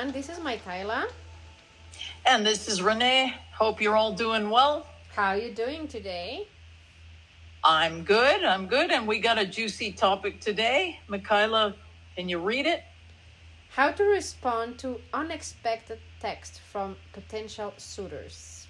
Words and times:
everyone. 0.00 0.18
This 0.18 0.30
is 0.30 0.42
Michaela. 0.42 1.08
And 2.24 2.46
this 2.46 2.68
is 2.68 2.80
Renee. 2.80 3.34
Hope 3.52 3.82
you're 3.82 3.96
all 3.96 4.12
doing 4.14 4.48
well. 4.48 4.86
How 5.14 5.30
are 5.30 5.36
you 5.36 5.52
doing 5.52 5.88
today? 5.88 6.48
I'm 7.62 8.02
good. 8.04 8.42
I'm 8.42 8.66
good. 8.66 8.90
And 8.90 9.06
we 9.06 9.18
got 9.18 9.36
a 9.36 9.44
juicy 9.44 9.92
topic 9.92 10.40
today. 10.40 10.98
Michaela, 11.06 11.74
can 12.16 12.30
you 12.30 12.38
read 12.38 12.66
it? 12.66 12.82
How 13.68 13.90
to 13.92 14.04
respond 14.04 14.78
to 14.78 15.00
unexpected 15.12 15.98
text 16.18 16.60
from 16.60 16.96
potential 17.12 17.74
suitors. 17.76 18.68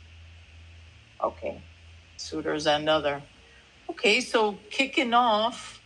Okay. 1.22 1.62
Suitors 2.16 2.66
and 2.66 2.88
other. 2.88 3.22
Okay, 3.88 4.20
so 4.20 4.58
kicking 4.70 5.14
off, 5.14 5.80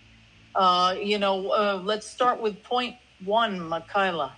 uh, 0.54 0.94
you 0.98 1.18
know, 1.18 1.50
uh, 1.50 1.80
let's 1.84 2.06
start 2.06 2.40
with 2.40 2.62
point 2.62 2.96
one, 3.24 3.60
Michaela. 3.60 4.32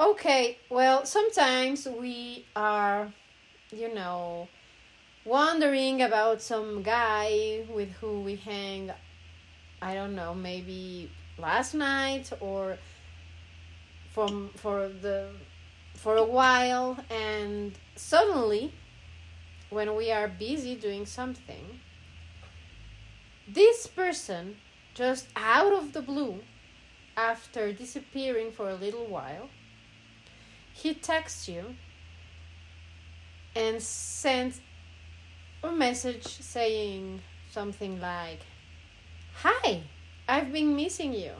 Okay, 0.00 0.56
well, 0.70 1.04
sometimes 1.04 1.86
we 1.86 2.46
are, 2.56 3.12
you 3.70 3.94
know, 3.94 4.48
wondering 5.26 6.00
about 6.00 6.40
some 6.40 6.82
guy 6.82 7.64
with 7.68 7.90
who 8.00 8.22
we 8.22 8.36
hang, 8.36 8.90
I 9.82 9.92
don't 9.92 10.16
know, 10.16 10.32
maybe 10.34 11.10
last 11.36 11.74
night 11.74 12.32
or 12.40 12.78
from 14.10 14.48
for 14.56 14.88
the 14.88 15.28
for 15.96 16.16
a 16.16 16.24
while 16.24 16.96
and 17.10 17.72
suddenly 17.94 18.72
when 19.68 19.94
we 19.96 20.10
are 20.10 20.28
busy 20.28 20.74
doing 20.74 21.04
something 21.04 21.78
this 23.46 23.86
person 23.86 24.56
just 24.94 25.26
out 25.36 25.72
of 25.74 25.92
the 25.92 26.00
blue 26.00 26.40
after 27.16 27.72
disappearing 27.72 28.50
for 28.50 28.70
a 28.70 28.74
little 28.74 29.06
while 29.06 29.50
he 30.72 30.94
texts 30.94 31.48
you 31.48 31.74
and 33.54 33.82
sends 33.82 34.60
a 35.62 35.72
message 35.72 36.26
saying 36.26 37.20
something 37.50 38.00
like, 38.00 38.40
Hi, 39.36 39.82
I've 40.28 40.52
been 40.52 40.76
missing 40.76 41.12
you. 41.12 41.32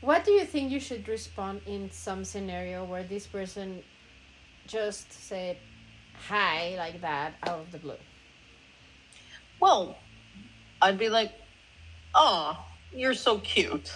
What 0.00 0.24
do 0.24 0.32
you 0.32 0.44
think 0.44 0.72
you 0.72 0.80
should 0.80 1.06
respond 1.06 1.60
in 1.64 1.90
some 1.92 2.24
scenario 2.24 2.84
where 2.84 3.04
this 3.04 3.26
person 3.26 3.84
just 4.66 5.12
said 5.12 5.56
hi 6.26 6.74
like 6.76 7.00
that 7.02 7.34
out 7.46 7.60
of 7.60 7.72
the 7.72 7.78
blue? 7.78 7.94
Well, 9.60 9.96
I'd 10.80 10.98
be 10.98 11.08
like, 11.08 11.30
oh, 12.16 12.58
you're 12.92 13.14
so 13.14 13.38
cute. 13.38 13.92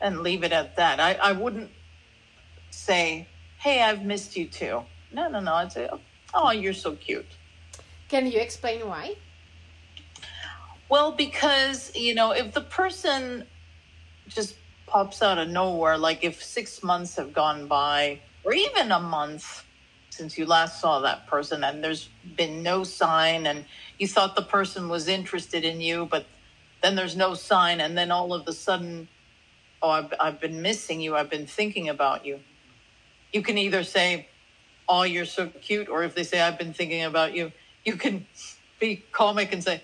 And 0.00 0.20
leave 0.20 0.42
it 0.42 0.52
at 0.52 0.76
that. 0.76 0.98
I, 0.98 1.14
I 1.14 1.32
wouldn't 1.32 1.70
say, 2.70 3.26
hey, 3.58 3.82
I've 3.82 4.04
missed 4.04 4.36
you 4.36 4.46
too. 4.46 4.82
No, 5.12 5.28
no, 5.28 5.40
no. 5.40 5.54
I'd 5.54 5.72
say, 5.72 5.88
oh, 5.90 6.00
oh, 6.34 6.50
you're 6.50 6.72
so 6.72 6.92
cute. 6.94 7.26
Can 8.08 8.26
you 8.26 8.40
explain 8.40 8.86
why? 8.86 9.16
Well, 10.88 11.12
because, 11.12 11.94
you 11.94 12.14
know, 12.14 12.32
if 12.32 12.54
the 12.54 12.62
person 12.62 13.44
just 14.28 14.56
pops 14.86 15.22
out 15.22 15.38
of 15.38 15.48
nowhere, 15.48 15.98
like 15.98 16.24
if 16.24 16.42
six 16.42 16.82
months 16.82 17.16
have 17.16 17.32
gone 17.34 17.66
by, 17.66 18.20
or 18.44 18.54
even 18.54 18.90
a 18.90 19.00
month 19.00 19.64
since 20.10 20.38
you 20.38 20.46
last 20.46 20.80
saw 20.80 21.00
that 21.00 21.26
person, 21.26 21.62
and 21.62 21.84
there's 21.84 22.08
been 22.36 22.62
no 22.62 22.84
sign, 22.84 23.46
and 23.46 23.66
you 23.98 24.08
thought 24.08 24.34
the 24.34 24.42
person 24.42 24.88
was 24.88 25.08
interested 25.08 25.64
in 25.64 25.80
you, 25.80 26.06
but 26.10 26.26
then 26.82 26.96
there's 26.96 27.16
no 27.16 27.34
sign, 27.34 27.80
and 27.80 27.96
then 27.98 28.10
all 28.10 28.32
of 28.32 28.48
a 28.48 28.52
sudden, 28.52 29.08
oh, 29.82 29.90
I've, 29.90 30.14
I've 30.18 30.40
been 30.40 30.62
missing 30.62 31.00
you, 31.00 31.16
I've 31.16 31.30
been 31.30 31.46
thinking 31.46 31.88
about 31.88 32.24
you 32.24 32.40
you 33.32 33.42
can 33.42 33.58
either 33.58 33.84
say, 33.84 34.28
"Oh, 34.88 35.02
you're 35.02 35.24
so 35.24 35.48
cute," 35.48 35.88
or 35.88 36.02
if 36.04 36.14
they 36.14 36.24
say, 36.24 36.40
"I've 36.40 36.58
been 36.58 36.72
thinking 36.72 37.02
about 37.04 37.34
you," 37.34 37.52
you 37.84 37.96
can 37.96 38.26
be 38.80 39.02
comic 39.12 39.52
and 39.52 39.62
say, 39.62 39.82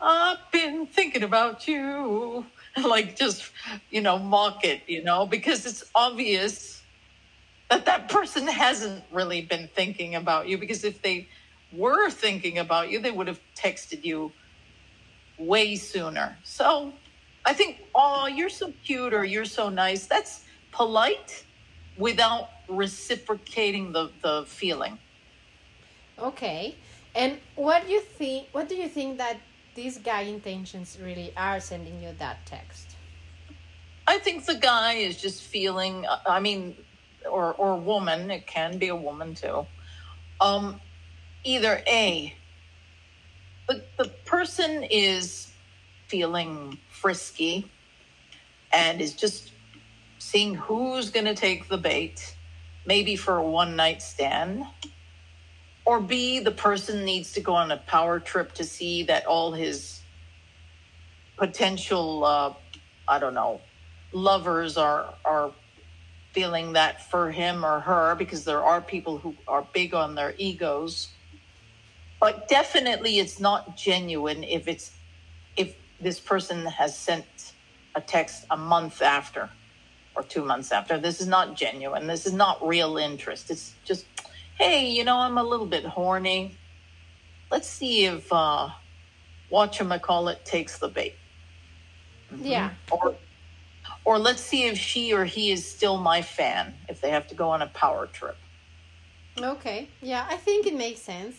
"I've 0.00 0.38
been 0.52 0.86
thinking 0.86 1.22
about 1.22 1.68
you," 1.68 2.46
like 2.84 3.16
just 3.16 3.50
you 3.90 4.00
know 4.00 4.18
mock 4.18 4.64
it, 4.64 4.82
you 4.86 5.02
know, 5.02 5.26
because 5.26 5.66
it's 5.66 5.84
obvious 5.94 6.82
that 7.70 7.86
that 7.86 8.08
person 8.08 8.46
hasn't 8.46 9.04
really 9.12 9.42
been 9.42 9.68
thinking 9.74 10.14
about 10.14 10.48
you. 10.48 10.58
Because 10.58 10.84
if 10.84 11.02
they 11.02 11.28
were 11.72 12.10
thinking 12.10 12.58
about 12.58 12.90
you, 12.90 12.98
they 12.98 13.10
would 13.10 13.26
have 13.26 13.40
texted 13.56 14.04
you 14.04 14.32
way 15.38 15.76
sooner. 15.76 16.38
So 16.44 16.92
I 17.44 17.52
think, 17.54 17.78
"Oh, 17.94 18.26
you're 18.26 18.50
so 18.50 18.72
cute," 18.84 19.14
or 19.14 19.24
"You're 19.24 19.44
so 19.44 19.68
nice." 19.68 20.06
That's 20.06 20.44
polite 20.72 21.44
without 21.96 22.50
reciprocating 22.68 23.92
the, 23.92 24.10
the 24.22 24.44
feeling. 24.46 24.98
Okay. 26.18 26.76
And 27.14 27.38
what 27.54 27.86
do 27.86 27.92
you 27.92 28.00
think 28.00 28.48
what 28.52 28.68
do 28.68 28.74
you 28.74 28.88
think 28.88 29.18
that 29.18 29.38
these 29.74 29.98
guy 29.98 30.22
intentions 30.22 30.98
really 31.02 31.32
are 31.36 31.60
sending 31.60 32.02
you 32.02 32.10
that 32.18 32.44
text? 32.46 32.96
I 34.06 34.18
think 34.18 34.46
the 34.46 34.56
guy 34.56 34.94
is 34.94 35.16
just 35.20 35.42
feeling 35.42 36.06
I 36.26 36.40
mean 36.40 36.76
or 37.30 37.54
or 37.54 37.76
woman, 37.76 38.30
it 38.30 38.46
can 38.46 38.78
be 38.78 38.88
a 38.88 38.96
woman 38.96 39.34
too. 39.34 39.66
Um 40.40 40.80
either 41.44 41.82
A 41.86 42.34
the 43.68 43.82
the 43.96 44.08
person 44.24 44.84
is 44.84 45.52
feeling 46.08 46.78
frisky 46.90 47.70
and 48.72 49.00
is 49.00 49.14
just 49.14 49.52
seeing 50.18 50.54
who's 50.54 51.10
going 51.10 51.26
to 51.26 51.34
take 51.34 51.68
the 51.68 51.78
bait, 51.78 52.34
maybe 52.88 53.16
for 53.16 53.36
a 53.36 53.42
one 53.42 53.76
night 53.76 54.00
stand. 54.00 54.64
Or 55.84 56.00
B, 56.00 56.40
the 56.40 56.50
person 56.50 57.04
needs 57.04 57.32
to 57.34 57.40
go 57.40 57.54
on 57.54 57.70
a 57.70 57.76
power 57.76 58.18
trip 58.18 58.54
to 58.54 58.64
see 58.64 59.02
that 59.04 59.26
all 59.26 59.52
his 59.52 60.00
potential, 61.36 62.24
uh, 62.24 62.54
I 63.06 63.18
don't 63.18 63.34
know, 63.34 63.60
lovers 64.12 64.78
are, 64.78 65.14
are 65.24 65.52
feeling 66.32 66.72
that 66.72 67.10
for 67.10 67.30
him 67.30 67.64
or 67.64 67.80
her 67.80 68.14
because 68.14 68.44
there 68.44 68.64
are 68.64 68.80
people 68.80 69.18
who 69.18 69.34
are 69.46 69.66
big 69.74 69.92
on 69.94 70.14
their 70.14 70.34
egos. 70.38 71.08
But 72.20 72.48
definitely 72.48 73.18
it's 73.18 73.38
not 73.38 73.76
genuine 73.76 74.44
if 74.44 74.66
it's 74.66 74.92
if 75.56 75.76
this 76.00 76.18
person 76.18 76.66
has 76.66 76.96
sent 76.96 77.52
a 77.94 78.00
text 78.00 78.46
a 78.50 78.56
month 78.56 79.02
after 79.02 79.50
or 80.18 80.24
two 80.24 80.44
months 80.44 80.72
after. 80.72 80.98
This 80.98 81.20
is 81.20 81.28
not 81.28 81.54
genuine. 81.54 82.08
This 82.08 82.26
is 82.26 82.32
not 82.32 82.66
real 82.66 82.98
interest. 82.98 83.50
It's 83.50 83.74
just, 83.84 84.04
hey, 84.58 84.90
you 84.90 85.04
know, 85.04 85.16
I'm 85.16 85.38
a 85.38 85.44
little 85.44 85.66
bit 85.66 85.84
horny. 85.84 86.56
Let's 87.50 87.68
see 87.68 88.04
if 88.04 88.30
uh, 88.32 88.68
watch 89.48 89.78
them 89.78 89.92
I 89.92 89.98
call 89.98 90.28
It 90.28 90.44
takes 90.44 90.78
the 90.78 90.88
bait. 90.88 91.14
Mm-hmm. 92.32 92.44
Yeah. 92.44 92.70
Or, 92.90 93.14
or 94.04 94.18
let's 94.18 94.42
see 94.42 94.64
if 94.64 94.76
she 94.76 95.12
or 95.12 95.24
he 95.24 95.52
is 95.52 95.64
still 95.64 95.98
my 95.98 96.20
fan 96.20 96.74
if 96.88 97.00
they 97.00 97.10
have 97.10 97.28
to 97.28 97.36
go 97.36 97.50
on 97.50 97.62
a 97.62 97.68
power 97.68 98.06
trip. 98.06 98.36
Okay. 99.40 99.88
Yeah, 100.02 100.26
I 100.28 100.36
think 100.36 100.66
it 100.66 100.74
makes 100.74 101.00
sense. 101.00 101.36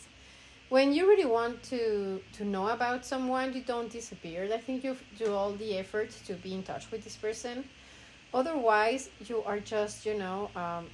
When 0.70 0.94
you 0.94 1.08
really 1.08 1.26
want 1.26 1.64
to 1.64 2.22
to 2.38 2.46
know 2.46 2.70
about 2.70 3.04
someone, 3.04 3.54
you 3.54 3.62
don't 3.62 3.92
disappear. 3.92 4.48
I 4.54 4.60
think 4.60 4.84
you 4.84 4.96
do 5.18 5.34
all 5.34 5.52
the 5.54 5.78
effort 5.78 6.12
to 6.28 6.34
be 6.34 6.54
in 6.54 6.64
touch 6.64 6.92
with 6.92 7.04
this 7.04 7.16
person 7.16 7.66
otherwise 8.34 9.10
you 9.26 9.42
are 9.44 9.60
just 9.60 10.06
you 10.06 10.18
know 10.18 10.50
um, 10.56 10.88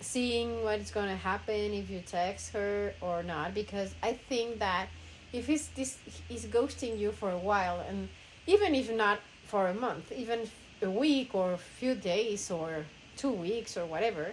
seeing 0.00 0.62
what's 0.62 0.90
going 0.90 1.08
to 1.08 1.16
happen 1.16 1.72
if 1.72 1.90
you 1.90 2.00
text 2.00 2.52
her 2.52 2.94
or 3.00 3.22
not 3.22 3.54
because 3.54 3.94
i 4.02 4.12
think 4.12 4.58
that 4.58 4.88
if 5.32 5.46
he's 5.46 5.68
this 5.68 5.98
is 6.30 6.46
ghosting 6.46 6.98
you 6.98 7.12
for 7.12 7.30
a 7.30 7.38
while 7.38 7.80
and 7.88 8.08
even 8.46 8.74
if 8.74 8.90
not 8.92 9.18
for 9.44 9.68
a 9.68 9.74
month 9.74 10.10
even 10.12 10.40
a 10.82 10.90
week 10.90 11.34
or 11.34 11.52
a 11.52 11.58
few 11.58 11.94
days 11.94 12.50
or 12.50 12.84
two 13.16 13.32
weeks 13.32 13.76
or 13.76 13.84
whatever 13.84 14.32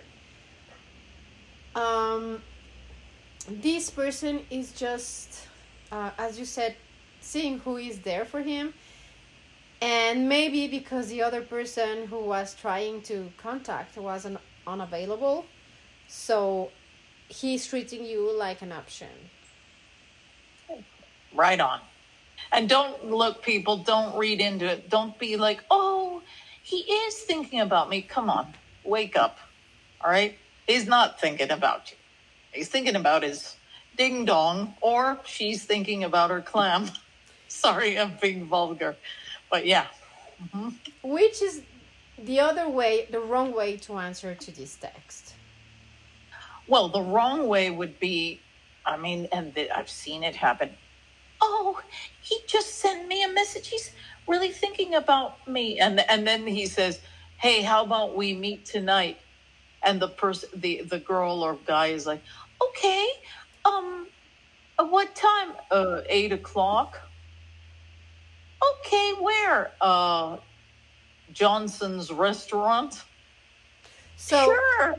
um 1.75 2.41
this 3.49 3.89
person 3.89 4.41
is 4.49 4.71
just 4.71 5.47
uh, 5.91 6.11
as 6.17 6.39
you 6.39 6.45
said 6.45 6.75
seeing 7.21 7.59
who 7.59 7.77
is 7.77 7.99
there 7.99 8.23
for 8.25 8.41
him 8.41 8.73
and 9.85 10.27
maybe 10.27 10.67
because 10.67 11.09
the 11.09 11.21
other 11.21 11.41
person 11.41 12.07
who 12.07 12.19
was 12.19 12.55
trying 12.55 13.03
to 13.03 13.31
contact 13.37 13.95
wasn't 13.97 14.37
unavailable 14.65 15.45
so 16.07 16.71
he's 17.27 17.67
treating 17.67 18.03
you 18.03 18.35
like 18.35 18.61
an 18.63 18.71
option. 18.71 19.09
Right 21.33 21.59
on. 21.59 21.79
And 22.51 22.67
don't 22.67 23.11
look 23.11 23.43
people 23.43 23.77
don't 23.77 24.17
read 24.17 24.39
into 24.41 24.65
it. 24.65 24.89
Don't 24.89 25.17
be 25.19 25.37
like 25.37 25.63
oh 25.69 26.23
he 26.63 26.77
is 26.77 27.19
thinking 27.19 27.59
about 27.59 27.89
me. 27.89 28.01
Come 28.01 28.29
on 28.29 28.53
wake 28.83 29.15
up 29.15 29.37
all 30.03 30.09
right? 30.09 30.37
He's 30.67 30.87
not 30.87 31.19
thinking 31.21 31.51
about 31.51 31.91
you. 31.91 31.97
He's 32.51 32.69
thinking 32.69 32.95
about 32.95 33.21
his 33.21 33.55
ding 33.97 34.25
dong 34.25 34.73
or 34.81 35.19
she's 35.25 35.63
thinking 35.63 36.03
about 36.03 36.31
her 36.31 36.41
clam. 36.41 36.89
Sorry 37.47 37.97
i'm 37.97 38.13
being 38.21 38.45
vulgar 38.45 38.95
but 39.55 39.65
yeah. 39.65 39.85
Mm-hmm. 40.43 40.69
Which 41.01 41.41
is 41.41 41.61
the 42.21 42.41
other 42.41 42.67
way, 42.67 43.07
the 43.09 43.21
wrong 43.21 43.53
way 43.53 43.77
to 43.85 43.91
answer 43.97 44.35
to 44.35 44.51
this 44.51 44.75
text? 44.75 45.33
Well, 46.67 46.89
the 46.89 47.01
wrong 47.01 47.47
way 47.47 47.71
would 47.71 47.97
be, 47.97 48.41
I 48.85 48.97
mean, 48.97 49.29
and 49.31 49.53
the, 49.53 49.71
I've 49.71 49.89
seen 49.89 50.25
it 50.25 50.35
happen. 50.35 50.71
Oh, 51.39 51.81
he 52.21 52.35
just 52.47 52.79
sent 52.83 53.07
me 53.07 53.23
a 53.23 53.31
message. 53.31 53.69
He's 53.69 53.91
really 54.27 54.51
thinking 54.51 54.93
about 54.93 55.47
me, 55.47 55.79
and 55.79 55.93
and 56.11 56.27
then 56.27 56.41
he 56.47 56.65
says, 56.65 56.99
"Hey, 57.37 57.61
how 57.61 57.85
about 57.85 58.09
we 58.21 58.33
meet 58.33 58.65
tonight?" 58.65 59.17
And 59.83 60.01
the 60.01 60.09
person, 60.09 60.49
the 60.53 60.73
the 60.93 60.99
girl 60.99 61.35
or 61.47 61.53
guy 61.65 61.87
is 61.97 62.05
like, 62.05 62.23
"Okay, 62.67 63.07
um, 63.63 64.07
at 64.79 64.89
what 64.95 65.15
time? 65.15 65.49
Uh, 65.71 66.01
eight 66.09 66.33
o'clock." 66.33 66.89
Okay, 68.85 69.13
where? 69.19 69.71
Uh, 69.81 70.37
Johnson's 71.33 72.11
restaurant. 72.11 73.03
So 74.15 74.45
sure. 74.45 74.95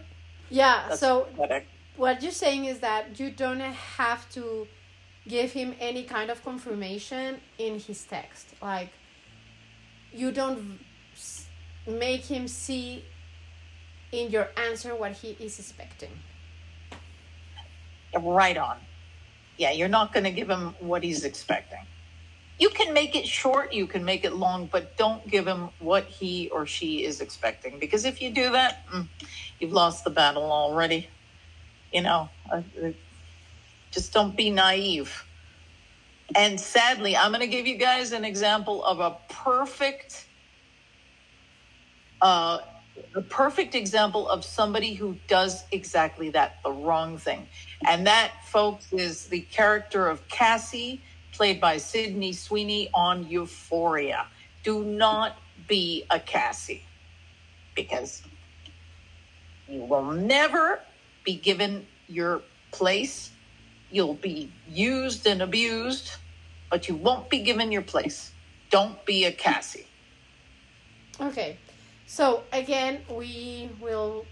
yeah, 0.50 0.86
That's 0.88 1.00
so 1.00 1.28
pathetic. 1.36 1.66
what 1.96 2.22
you're 2.22 2.32
saying 2.32 2.66
is 2.66 2.80
that 2.80 3.18
you 3.18 3.30
don't 3.30 3.60
have 3.60 4.28
to 4.32 4.66
give 5.26 5.52
him 5.52 5.74
any 5.80 6.02
kind 6.02 6.30
of 6.30 6.44
confirmation 6.44 7.40
in 7.58 7.78
his 7.80 8.04
text. 8.04 8.48
Like 8.60 8.90
you 10.12 10.32
don't 10.32 10.78
make 11.86 12.24
him 12.24 12.48
see 12.48 13.04
in 14.12 14.30
your 14.30 14.48
answer 14.56 14.94
what 14.94 15.12
he 15.12 15.36
is 15.40 15.58
expecting. 15.58 16.10
Right 18.18 18.56
on. 18.56 18.78
Yeah, 19.58 19.72
you're 19.72 19.88
not 19.88 20.12
going 20.12 20.24
to 20.24 20.30
give 20.30 20.48
him 20.50 20.74
what 20.80 21.02
he's 21.02 21.24
expecting. 21.24 21.80
You 22.58 22.70
can 22.70 22.94
make 22.94 23.14
it 23.14 23.26
short, 23.26 23.74
you 23.74 23.86
can 23.86 24.04
make 24.04 24.24
it 24.24 24.34
long, 24.34 24.66
but 24.72 24.96
don't 24.96 25.26
give 25.28 25.46
him 25.46 25.68
what 25.78 26.04
he 26.04 26.48
or 26.48 26.64
she 26.66 27.04
is 27.04 27.20
expecting. 27.20 27.78
Because 27.78 28.04
if 28.04 28.22
you 28.22 28.30
do 28.30 28.50
that, 28.52 28.86
mm, 28.88 29.06
you've 29.60 29.72
lost 29.72 30.04
the 30.04 30.10
battle 30.10 30.50
already. 30.50 31.08
You 31.92 32.02
know, 32.02 32.30
uh, 32.50 32.62
uh, 32.82 32.90
just 33.90 34.12
don't 34.12 34.36
be 34.36 34.50
naive. 34.50 35.24
And 36.34 36.58
sadly, 36.58 37.16
I'm 37.16 37.30
going 37.30 37.40
to 37.40 37.46
give 37.46 37.66
you 37.66 37.76
guys 37.76 38.12
an 38.12 38.24
example 38.24 38.84
of 38.84 39.00
a 39.00 39.16
perfect, 39.28 40.26
uh, 42.20 42.58
a 43.14 43.22
perfect 43.22 43.74
example 43.74 44.28
of 44.28 44.44
somebody 44.44 44.94
who 44.94 45.16
does 45.28 45.64
exactly 45.72 46.30
that, 46.30 46.56
the 46.64 46.72
wrong 46.72 47.18
thing. 47.18 47.46
And 47.86 48.06
that, 48.06 48.32
folks, 48.46 48.92
is 48.92 49.26
the 49.26 49.42
character 49.42 50.08
of 50.08 50.26
Cassie, 50.28 51.02
played 51.36 51.60
by 51.60 51.76
Sydney 51.76 52.32
Sweeney 52.32 52.90
on 52.94 53.28
Euphoria. 53.28 54.26
Do 54.62 54.84
not 54.84 55.36
be 55.68 56.04
a 56.10 56.18
Cassie 56.18 56.84
because 57.74 58.22
you 59.68 59.82
will 59.82 60.10
never 60.12 60.80
be 61.24 61.36
given 61.36 61.86
your 62.08 62.42
place. 62.72 63.30
You'll 63.90 64.14
be 64.14 64.50
used 64.68 65.26
and 65.26 65.42
abused, 65.42 66.12
but 66.70 66.88
you 66.88 66.94
won't 66.94 67.28
be 67.28 67.40
given 67.40 67.70
your 67.70 67.82
place. 67.82 68.32
Don't 68.70 69.04
be 69.04 69.24
a 69.26 69.32
Cassie. 69.32 69.86
Okay. 71.20 71.58
So 72.06 72.44
again, 72.52 73.02
we 73.10 73.68
will 73.80 74.24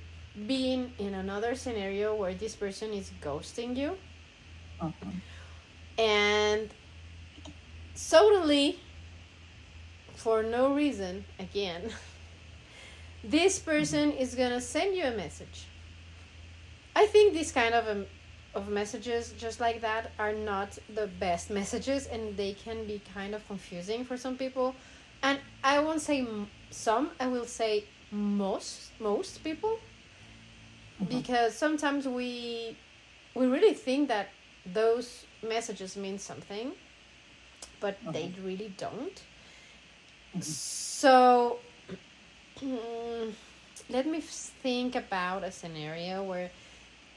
be 0.46 0.72
in, 0.72 0.92
in 0.98 1.14
another 1.14 1.54
scenario 1.54 2.14
where 2.14 2.34
this 2.34 2.56
person 2.56 2.92
is 2.92 3.10
ghosting 3.22 3.76
you 3.76 3.96
mm-hmm. 4.80 5.10
and 5.98 6.70
suddenly 7.94 8.78
for 10.14 10.42
no 10.42 10.74
reason 10.74 11.24
again 11.38 11.92
this 13.24 13.58
person 13.58 14.12
is 14.12 14.34
gonna 14.34 14.60
send 14.60 14.94
you 14.96 15.04
a 15.04 15.10
message. 15.10 15.66
I 16.96 17.06
think 17.06 17.32
this 17.34 17.50
kind 17.50 17.74
of 17.74 17.88
um, 17.88 18.06
of 18.54 18.68
messages 18.68 19.32
just 19.36 19.58
like 19.60 19.80
that 19.80 20.12
are 20.18 20.32
not 20.32 20.78
the 20.94 21.08
best 21.08 21.50
messages 21.50 22.06
and 22.06 22.36
they 22.36 22.52
can 22.52 22.84
be 22.86 23.02
kind 23.12 23.34
of 23.34 23.46
confusing 23.48 24.04
for 24.04 24.16
some 24.16 24.36
people. 24.36 24.74
And 25.22 25.38
i 25.62 25.80
won't 25.80 26.02
say 26.02 26.20
m- 26.20 26.48
some 26.70 27.10
i 27.18 27.26
will 27.26 27.46
say 27.46 27.84
most 28.10 28.92
most 29.00 29.42
people. 29.42 29.78
Because 31.08 31.54
sometimes 31.54 32.06
we 32.06 32.76
we 33.34 33.46
really 33.46 33.74
think 33.74 34.08
that 34.08 34.28
those 34.64 35.24
messages 35.42 35.96
mean 35.96 36.18
something 36.18 36.72
but 37.84 37.98
they 38.14 38.32
really 38.42 38.72
don't. 38.78 39.22
So 40.40 41.58
let 43.90 44.06
me 44.06 44.20
think 44.22 44.96
about 44.96 45.44
a 45.44 45.52
scenario 45.52 46.22
where 46.22 46.50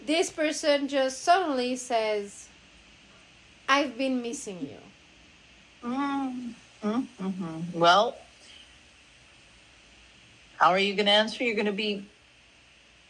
this 0.05 0.29
person 0.29 0.89
just 0.89 1.23
suddenly 1.23 1.77
says 1.77 2.49
i've 3.69 3.97
been 3.97 4.21
missing 4.21 4.59
you. 4.71 4.81
Mm, 5.89 6.53
mm, 6.83 7.05
mhm. 7.21 7.73
Well, 7.73 8.17
how 10.57 10.71
are 10.71 10.79
you 10.79 10.95
going 10.95 11.05
to 11.05 11.17
answer? 11.23 11.45
You're 11.45 11.55
going 11.55 11.73
to 11.77 11.79
be 11.87 12.03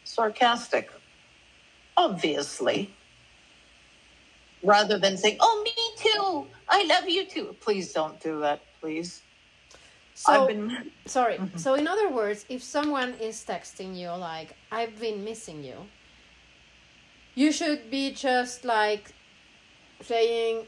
sarcastic, 0.03 0.91
obviously, 1.95 2.91
rather 4.63 4.97
than 4.97 5.17
saying, 5.17 5.37
"Oh, 5.39 5.61
me 5.63 5.73
too. 5.97 6.47
I 6.69 6.83
love 6.85 7.07
you 7.09 7.25
too." 7.25 7.55
Please 7.61 7.93
don't 7.93 8.19
do 8.19 8.39
that, 8.39 8.61
please. 8.81 9.21
so 10.17 10.33
I've 10.33 10.47
been. 10.47 10.91
sorry 11.05 11.35
mm-hmm. 11.35 11.57
so 11.57 11.75
in 11.75 11.87
other 11.87 12.09
words 12.09 12.43
if 12.49 12.63
someone 12.63 13.13
is 13.21 13.45
texting 13.47 13.95
you 13.95 14.09
like 14.09 14.55
i've 14.71 14.99
been 14.99 15.23
missing 15.23 15.63
you 15.63 15.75
you 17.35 17.51
should 17.51 17.91
be 17.91 18.11
just 18.11 18.65
like 18.65 19.13
saying 20.01 20.65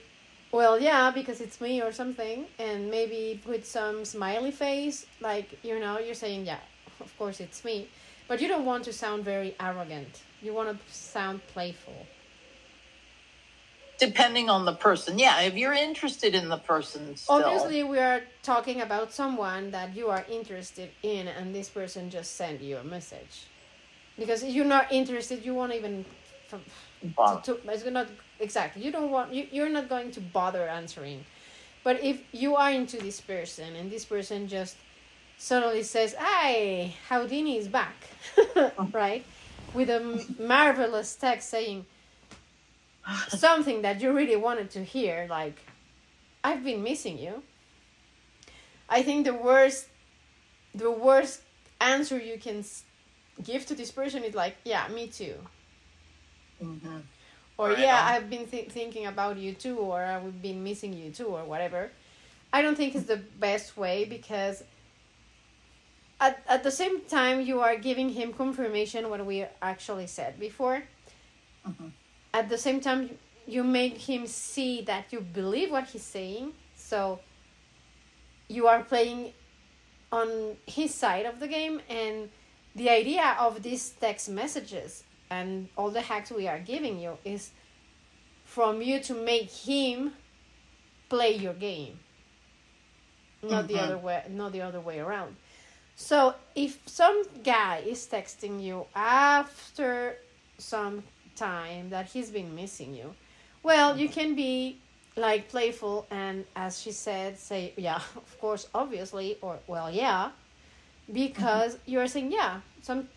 well 0.52 0.80
yeah 0.80 1.10
because 1.10 1.42
it's 1.42 1.60
me 1.60 1.82
or 1.82 1.92
something 1.92 2.46
and 2.60 2.92
maybe 2.92 3.42
put 3.44 3.66
some 3.66 4.06
smiley 4.06 4.52
face 4.52 5.08
like 5.20 5.58
you 5.64 5.80
know 5.80 5.98
you're 5.98 6.22
saying 6.26 6.46
yeah 6.46 6.60
of 7.00 7.12
course 7.18 7.40
it's 7.40 7.66
me 7.66 7.88
but 8.28 8.40
you 8.40 8.48
don't 8.48 8.66
want 8.66 8.84
to 8.84 8.94
sound 8.94 9.26
very 9.26 9.56
arrogant 9.60 10.22
you 10.44 10.54
want 10.54 10.70
to 10.70 10.94
sound 10.94 11.42
playful 11.48 12.06
Depending 14.00 14.50
on 14.50 14.66
the 14.66 14.74
person, 14.74 15.20
yeah. 15.20 15.42
If 15.42 15.56
you're 15.56 15.74
interested 15.74 16.34
in 16.34 16.48
the 16.48 16.58
person, 16.58 17.16
still, 17.18 17.36
obviously 17.36 17.84
we 17.84 18.00
are 18.00 18.22
talking 18.44 18.82
about 18.82 19.12
someone 19.14 19.72
that 19.72 19.96
you 19.96 20.08
are 20.08 20.26
interested 20.30 20.90
in 21.04 21.28
and 21.28 21.54
this 21.54 21.70
person 21.70 22.10
just 22.10 22.36
sent 22.36 22.62
you 22.62 22.78
a 22.78 22.84
message. 22.84 23.48
Because 24.18 24.44
if 24.44 24.54
you're 24.54 24.66
not 24.66 24.92
interested 24.92 25.46
you 25.46 25.54
won't 25.54 25.74
even 25.74 26.06
Well, 27.18 27.42
to, 27.42 27.60
it's 27.66 27.86
not 27.86 28.08
exactly 28.40 28.84
you 28.84 28.92
don't 28.92 29.12
want 29.12 29.34
you, 29.34 29.48
you're 29.52 29.70
not 29.70 29.90
going 29.90 30.12
to 30.12 30.22
bother 30.22 30.68
answering. 30.68 31.26
But 31.84 32.04
if 32.04 32.22
you 32.32 32.56
are 32.56 32.72
into 32.72 32.98
this 32.98 33.20
person 33.22 33.76
and 33.76 33.92
this 33.92 34.06
person 34.06 34.48
just 34.48 34.78
suddenly 35.38 35.84
says 35.84 36.14
hey 36.14 36.96
houdini 37.10 37.58
is 37.58 37.68
back 37.68 37.96
right? 38.94 39.26
With 39.74 39.90
a 39.90 40.26
marvelous 40.40 41.16
text 41.16 41.50
saying 41.50 41.86
something 43.30 43.82
that 43.82 44.02
you 44.02 44.12
really 44.12 44.36
wanted 44.36 44.70
to 44.72 44.84
hear 44.84 45.28
like 45.30 45.60
i've 46.44 46.64
been 46.64 46.84
missing 46.84 47.18
you 47.18 47.44
i 48.90 49.02
think 49.04 49.26
the 49.26 49.34
worst 49.34 49.88
the 50.76 50.92
worst 50.92 51.42
answer 51.82 52.18
you 52.20 52.38
can 52.38 52.64
give 53.44 53.66
to 53.66 53.76
this 53.76 53.92
person 53.92 54.24
is 54.24 54.36
like 54.36 54.56
yeah 54.66 54.88
me 54.90 55.08
too 55.08 55.36
mhm. 56.62 57.02
or 57.58 57.70
Right 57.70 57.80
yeah 57.80 58.00
on. 58.02 58.14
i've 58.14 58.30
been 58.30 58.48
th- 58.48 58.70
thinking 58.70 59.06
about 59.06 59.38
you 59.38 59.54
too 59.54 59.78
or 59.78 60.02
i've 60.04 60.42
been 60.42 60.64
missing 60.64 60.94
you 60.94 61.12
too 61.12 61.28
or 61.28 61.44
whatever 61.46 61.92
i 62.54 62.62
don't 62.62 62.76
think 62.76 62.96
it's 62.96 63.06
the 63.08 63.18
best 63.40 63.78
way 63.78 64.06
because 64.06 64.64
at, 66.20 66.44
at 66.48 66.64
the 66.64 66.72
same 66.72 67.02
time 67.02 67.42
you 67.42 67.60
are 67.62 67.76
giving 67.78 68.10
him 68.10 68.34
confirmation 68.34 69.10
what 69.10 69.26
we 69.26 69.46
actually 69.62 70.08
said 70.08 70.40
before 70.40 70.84
Mhm. 71.68 71.92
At 72.40 72.48
the 72.50 72.58
same 72.58 72.80
time 72.80 73.02
you 73.56 73.64
make 73.64 73.98
him 74.12 74.26
see 74.28 74.82
that 74.92 75.04
you 75.14 75.20
believe 75.40 75.70
what 75.76 75.86
he's 75.92 76.08
saying 76.18 76.46
so 76.76 77.20
you 78.48 78.64
are 78.68 78.82
playing 78.84 79.22
on 80.20 80.28
his 80.66 80.92
side 80.94 81.26
of 81.32 81.40
the 81.40 81.48
game 81.48 81.82
and 81.90 82.30
the 82.76 82.90
idea 82.90 83.36
of 83.40 83.62
these 83.68 83.86
text 84.06 84.30
messages 84.30 85.04
and 85.30 85.68
all 85.78 85.92
the 86.00 86.02
hacks 86.12 86.32
we 86.32 86.48
are 86.48 86.60
giving 86.74 86.96
you 87.00 87.14
is 87.26 87.52
from 88.46 88.82
you 88.82 89.00
to 89.10 89.14
make 89.14 89.50
him 89.52 90.14
play 91.10 91.34
your 91.46 91.54
game 91.70 92.00
not 93.54 93.68
the 93.68 93.76
Mhm. 93.76 93.84
other 93.86 93.98
way 94.08 94.20
not 94.42 94.52
the 94.58 94.62
other 94.62 94.82
way 94.90 94.98
around 95.00 95.36
so 95.96 96.18
if 96.56 96.72
some 96.86 97.18
guy 97.44 97.76
is 97.94 98.08
texting 98.16 98.56
you 98.68 98.78
after 98.96 100.18
some 100.58 101.04
time 101.40 101.90
that 101.90 102.06
he's 102.14 102.30
been 102.30 102.54
missing 102.56 102.94
you. 102.94 103.16
Well 103.64 103.98
you 103.98 104.10
can 104.10 104.36
be 104.36 104.78
like 105.20 105.50
playful 105.50 106.08
and 106.10 106.46
as 106.56 106.82
she 106.82 106.92
said 106.92 107.38
say 107.38 107.74
yeah 107.76 107.96
of 108.16 108.40
course 108.40 108.68
obviously 108.74 109.38
or 109.42 109.60
well 109.68 109.92
yeah 109.92 110.32
because 111.12 111.78
you're 111.86 112.08
saying 112.08 112.32
yeah 112.32 112.62
some 112.82 113.08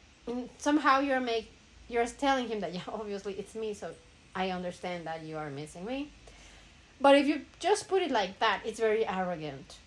somehow 0.59 1.01
you're 1.01 1.21
make 1.21 1.51
you're 1.89 2.07
telling 2.07 2.49
him 2.49 2.61
that 2.61 2.73
yeah 2.79 2.81
obviously 2.89 3.35
it's 3.35 3.55
me 3.55 3.73
so 3.75 3.91
i 4.35 4.51
understand 4.51 5.07
that 5.07 5.23
you 5.23 5.37
are 5.37 5.51
missing 5.51 5.85
me. 5.85 6.11
But 7.01 7.17
if 7.17 7.27
you 7.27 7.37
just 7.59 7.89
put 7.89 8.01
it 8.03 8.13
like 8.13 8.39
that 8.39 8.61
it's 8.65 8.79
very 8.79 9.05
arrogant. 9.07 9.79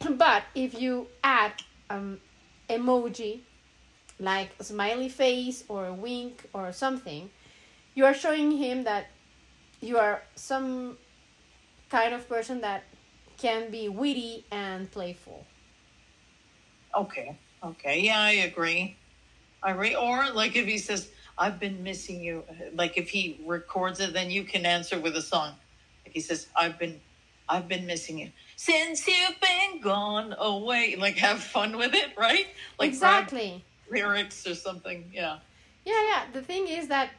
But 0.24 0.42
if 0.54 0.70
you 0.82 1.06
add 1.22 1.52
um 1.88 2.20
emoji 2.68 3.40
like 4.18 4.50
a 4.58 4.64
smiley 4.64 5.08
face 5.08 5.64
or 5.68 5.86
a 5.86 5.92
wink 5.92 6.48
or 6.52 6.72
something 6.72 7.30
you 7.94 8.04
are 8.04 8.14
showing 8.14 8.50
him 8.50 8.84
that 8.84 9.06
you 9.80 9.98
are 9.98 10.22
some 10.34 10.96
kind 11.90 12.14
of 12.14 12.28
person 12.28 12.60
that 12.60 12.82
can 13.36 13.70
be 13.70 13.88
witty 13.88 14.44
and 14.50 14.90
playful 14.90 15.46
Okay. 16.96 17.36
Okay. 17.62 18.00
Yeah, 18.00 18.20
I 18.20 18.30
agree. 18.32 18.96
I 19.62 19.72
agree. 19.72 19.94
Or 19.94 20.30
like 20.30 20.56
if 20.56 20.66
he 20.66 20.78
says, 20.78 21.10
I've 21.38 21.60
been 21.60 21.82
missing 21.82 22.22
you, 22.22 22.44
like 22.74 22.96
if 22.96 23.10
he 23.10 23.40
records 23.44 24.00
it, 24.00 24.14
then 24.14 24.30
you 24.30 24.44
can 24.44 24.64
answer 24.64 24.98
with 24.98 25.16
a 25.16 25.22
song. 25.22 25.54
Like 26.04 26.14
he 26.14 26.20
says, 26.20 26.46
I've 26.56 26.78
been 26.78 27.00
I've 27.48 27.68
been 27.68 27.86
missing 27.86 28.18
you. 28.18 28.30
Since 28.56 29.06
you've 29.06 29.40
been 29.40 29.80
gone 29.80 30.34
away. 30.38 30.96
Like 30.98 31.16
have 31.18 31.40
fun 31.40 31.76
with 31.76 31.94
it, 31.94 32.10
right? 32.16 32.46
Like 32.78 32.88
exactly. 32.88 33.64
Lyrics 33.90 34.46
or 34.46 34.54
something. 34.54 35.10
Yeah. 35.12 35.38
Yeah, 35.84 36.02
yeah. 36.08 36.22
The 36.32 36.42
thing 36.42 36.68
is 36.68 36.88
that 36.88 37.10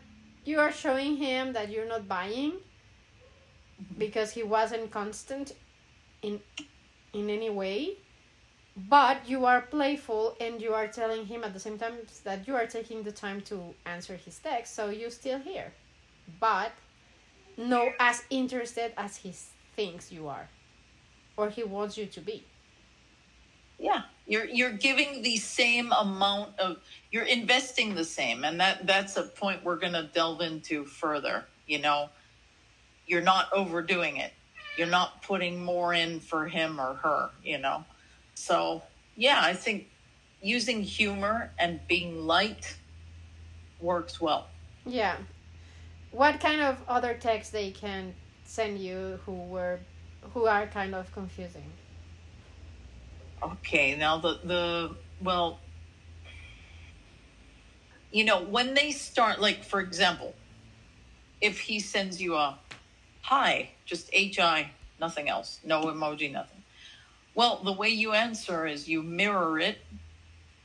you 0.48 0.60
are 0.60 0.72
showing 0.72 1.18
him 1.18 1.54
that 1.54 1.70
you're 1.70 1.88
not 1.88 2.08
buying 2.08 2.52
mm-hmm. 2.52 4.00
because 4.00 4.32
he 4.32 4.44
wasn't 4.44 4.90
constant 4.92 5.54
in 6.22 6.40
in 7.14 7.30
any 7.30 7.50
way 7.50 7.98
but 8.90 9.28
you 9.28 9.46
are 9.46 9.62
playful 9.62 10.36
and 10.40 10.62
you 10.62 10.74
are 10.74 10.88
telling 10.88 11.26
him 11.26 11.44
at 11.44 11.52
the 11.54 11.60
same 11.60 11.78
time 11.80 11.96
that 12.24 12.48
you 12.48 12.56
are 12.56 12.68
taking 12.68 13.02
the 13.02 13.12
time 13.12 13.42
to 13.42 13.74
answer 13.86 14.16
his 14.16 14.38
text 14.40 14.76
so 14.76 14.90
you're 14.90 15.10
still 15.10 15.40
here 15.40 15.74
but 16.40 16.72
no 17.58 17.92
as 18.00 18.24
interested 18.30 18.94
as 18.98 19.18
he 19.18 19.34
thinks 19.76 20.12
you 20.12 20.28
are 20.28 20.48
or 21.38 21.50
he 21.50 21.64
wants 21.64 21.98
you 21.98 22.06
to 22.06 22.22
be 22.22 22.44
yeah 23.80 24.04
you're 24.28 24.46
you're 24.46 24.72
giving 24.72 25.22
the 25.22 25.38
same 25.38 25.92
amount 25.92 26.60
of 26.60 26.78
you're 27.12 27.24
investing 27.24 27.96
the 27.96 28.04
same 28.04 28.44
and 28.44 28.60
that 28.60 28.86
that's 28.86 29.18
a 29.18 29.24
point 29.24 29.64
we're 29.64 29.78
going 29.78 29.94
to 29.94 30.10
delve 30.14 30.42
into 30.42 30.86
further 30.86 31.46
you 31.66 31.80
know 31.80 32.10
you're 33.06 33.22
not 33.22 33.52
overdoing 33.54 34.18
it 34.18 34.34
you're 34.78 34.88
not 34.88 35.24
putting 35.24 35.64
more 35.64 35.94
in 35.94 36.20
for 36.20 36.48
him 36.48 36.80
or 36.80 36.94
her 36.96 37.30
you 37.44 37.58
know 37.58 37.84
so, 38.38 38.84
yeah, 39.16 39.42
I 39.42 39.54
think 39.54 39.90
using 40.44 40.84
humor 40.84 41.52
and 41.58 41.80
being 41.88 42.28
light 42.28 42.78
works 43.82 44.22
well. 44.22 44.48
Yeah. 44.86 45.18
What 46.12 46.40
kind 46.40 46.62
of 46.62 46.78
other 46.88 47.16
texts 47.16 47.52
they 47.52 47.72
can 47.72 48.14
send 48.46 48.78
you 48.80 49.20
who 49.26 49.34
were 49.34 49.80
who 50.34 50.46
are 50.46 50.68
kind 50.68 50.94
of 50.94 51.12
confusing? 51.14 51.66
Okay, 53.42 53.96
now 53.96 54.18
the 54.18 54.40
the 54.44 54.96
well 55.22 55.60
you 58.12 58.24
know, 58.24 58.42
when 58.42 58.74
they 58.74 58.92
start 58.92 59.40
like 59.40 59.64
for 59.64 59.80
example, 59.80 60.34
if 61.42 61.60
he 61.60 61.80
sends 61.80 62.22
you 62.22 62.36
a 62.36 62.58
hi, 63.22 63.70
just 63.86 64.10
hi, 64.14 64.72
nothing 65.00 65.30
else, 65.30 65.60
no 65.64 65.84
emoji, 65.84 66.32
nothing 66.32 66.58
well, 67.38 67.62
the 67.64 67.72
way 67.72 67.90
you 67.90 68.14
answer 68.14 68.66
is 68.66 68.90
you 68.90 69.04
mirror 69.04 69.60
it 69.60 69.78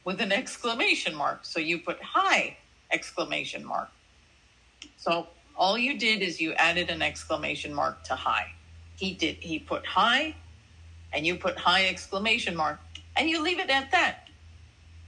with 0.06 0.22
an 0.22 0.32
exclamation 0.32 1.14
mark. 1.14 1.40
So 1.44 1.60
you 1.60 1.78
put 1.78 2.00
hi 2.00 2.56
exclamation 2.90 3.62
mark. 3.62 3.90
So 4.96 5.26
all 5.54 5.76
you 5.76 5.98
did 5.98 6.22
is 6.22 6.40
you 6.40 6.54
added 6.54 6.88
an 6.88 7.02
exclamation 7.02 7.74
mark 7.74 8.02
to 8.04 8.14
hi. 8.14 8.54
He 8.96 9.12
did 9.12 9.36
he 9.36 9.58
put 9.58 9.84
hi 9.84 10.34
and 11.12 11.26
you 11.26 11.36
put 11.36 11.58
hi 11.58 11.86
exclamation 11.86 12.56
mark 12.56 12.80
and 13.16 13.28
you 13.28 13.42
leave 13.42 13.58
it 13.58 13.70
at 13.70 13.90
that. 13.90 14.28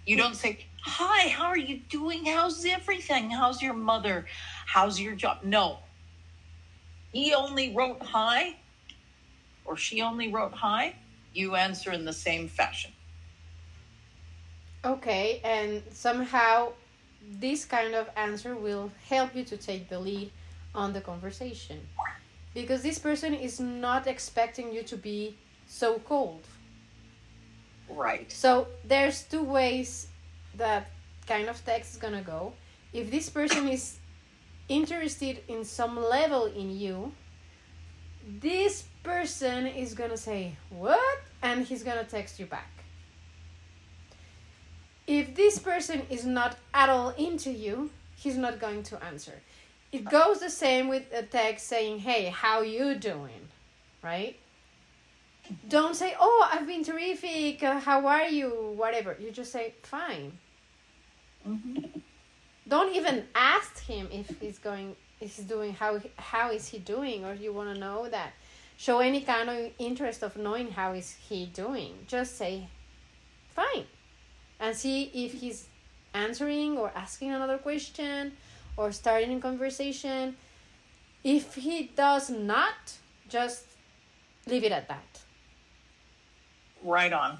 You 0.06 0.16
don't 0.16 0.36
say, 0.36 0.66
"Hi, 0.82 1.28
how 1.28 1.46
are 1.46 1.58
you 1.58 1.78
doing? 1.88 2.26
How's 2.26 2.64
everything? 2.64 3.30
How's 3.30 3.62
your 3.62 3.74
mother? 3.74 4.26
How's 4.66 5.00
your 5.00 5.14
job?" 5.14 5.38
No. 5.42 5.78
He 7.12 7.32
only 7.32 7.74
wrote 7.74 8.02
hi 8.02 8.56
or 9.64 9.76
she 9.76 10.02
only 10.02 10.28
wrote 10.28 10.52
hi 10.52 10.96
you 11.32 11.54
answer 11.54 11.92
in 11.92 12.04
the 12.04 12.12
same 12.12 12.48
fashion. 12.48 12.92
Okay, 14.84 15.40
and 15.42 15.82
somehow 15.90 16.72
this 17.40 17.64
kind 17.64 17.94
of 17.94 18.08
answer 18.16 18.54
will 18.54 18.92
help 19.08 19.34
you 19.34 19.44
to 19.44 19.56
take 19.56 19.88
the 19.88 19.98
lead 19.98 20.30
on 20.74 20.92
the 20.92 21.00
conversation 21.00 21.80
because 22.52 22.82
this 22.82 22.98
person 22.98 23.32
is 23.32 23.58
not 23.58 24.06
expecting 24.06 24.72
you 24.72 24.82
to 24.82 24.96
be 24.96 25.36
so 25.66 25.98
cold. 26.00 26.42
Right. 27.88 28.30
So 28.30 28.68
there's 28.84 29.22
two 29.22 29.42
ways 29.42 30.08
that 30.56 30.90
kind 31.26 31.48
of 31.48 31.64
text 31.64 31.92
is 31.94 31.96
gonna 31.98 32.22
go. 32.22 32.52
If 32.92 33.10
this 33.10 33.28
person 33.28 33.68
is 33.68 33.98
interested 34.68 35.42
in 35.48 35.64
some 35.64 36.02
level 36.02 36.46
in 36.46 36.76
you, 36.76 37.12
this 38.40 38.84
person 39.02 39.66
is 39.66 39.94
gonna 39.94 40.16
say, 40.16 40.56
What? 40.70 41.20
And 41.42 41.66
he's 41.66 41.82
gonna 41.82 42.04
text 42.04 42.38
you 42.40 42.46
back. 42.46 42.70
If 45.06 45.34
this 45.34 45.58
person 45.58 46.02
is 46.08 46.24
not 46.24 46.56
at 46.72 46.88
all 46.88 47.10
into 47.10 47.50
you, 47.50 47.90
he's 48.16 48.36
not 48.36 48.58
going 48.58 48.82
to 48.84 49.04
answer. 49.04 49.42
It 49.92 50.04
goes 50.04 50.40
the 50.40 50.50
same 50.50 50.88
with 50.88 51.12
a 51.12 51.22
text 51.22 51.66
saying, 51.66 52.00
Hey, 52.00 52.26
how 52.26 52.62
you 52.62 52.94
doing? 52.94 53.48
Right? 54.02 54.38
Don't 55.68 55.94
say, 55.94 56.14
Oh, 56.18 56.48
I've 56.50 56.66
been 56.66 56.84
terrific. 56.84 57.62
Uh, 57.62 57.78
how 57.80 58.06
are 58.06 58.26
you? 58.26 58.74
Whatever. 58.76 59.16
You 59.20 59.30
just 59.30 59.52
say, 59.52 59.74
Fine. 59.82 60.38
Mm-hmm. 61.46 61.98
Don't 62.66 62.94
even 62.94 63.24
ask 63.34 63.84
him 63.84 64.08
if 64.10 64.40
he's 64.40 64.58
going 64.58 64.96
if 65.20 65.36
he's 65.36 65.44
doing 65.44 65.74
how 65.74 66.00
how 66.16 66.50
is 66.50 66.68
he 66.68 66.78
doing 66.78 67.24
or 67.24 67.34
you 67.34 67.52
want 67.52 67.72
to 67.72 67.78
know 67.78 68.08
that 68.08 68.32
show 68.76 68.98
any 68.98 69.20
kind 69.20 69.48
of 69.48 69.70
interest 69.78 70.22
of 70.22 70.36
knowing 70.36 70.70
how 70.70 70.92
is 70.92 71.16
he 71.28 71.46
doing 71.46 71.94
just 72.06 72.36
say 72.36 72.66
fine 73.54 73.84
and 74.58 74.76
see 74.76 75.04
if 75.14 75.34
he's 75.34 75.66
answering 76.14 76.76
or 76.76 76.90
asking 76.94 77.30
another 77.30 77.58
question 77.58 78.32
or 78.76 78.90
starting 78.92 79.36
a 79.36 79.40
conversation 79.40 80.36
if 81.22 81.54
he 81.54 81.90
does 81.94 82.30
not 82.30 82.74
just 83.28 83.64
leave 84.46 84.64
it 84.64 84.72
at 84.72 84.88
that 84.88 85.23
right 86.84 87.12
on. 87.12 87.38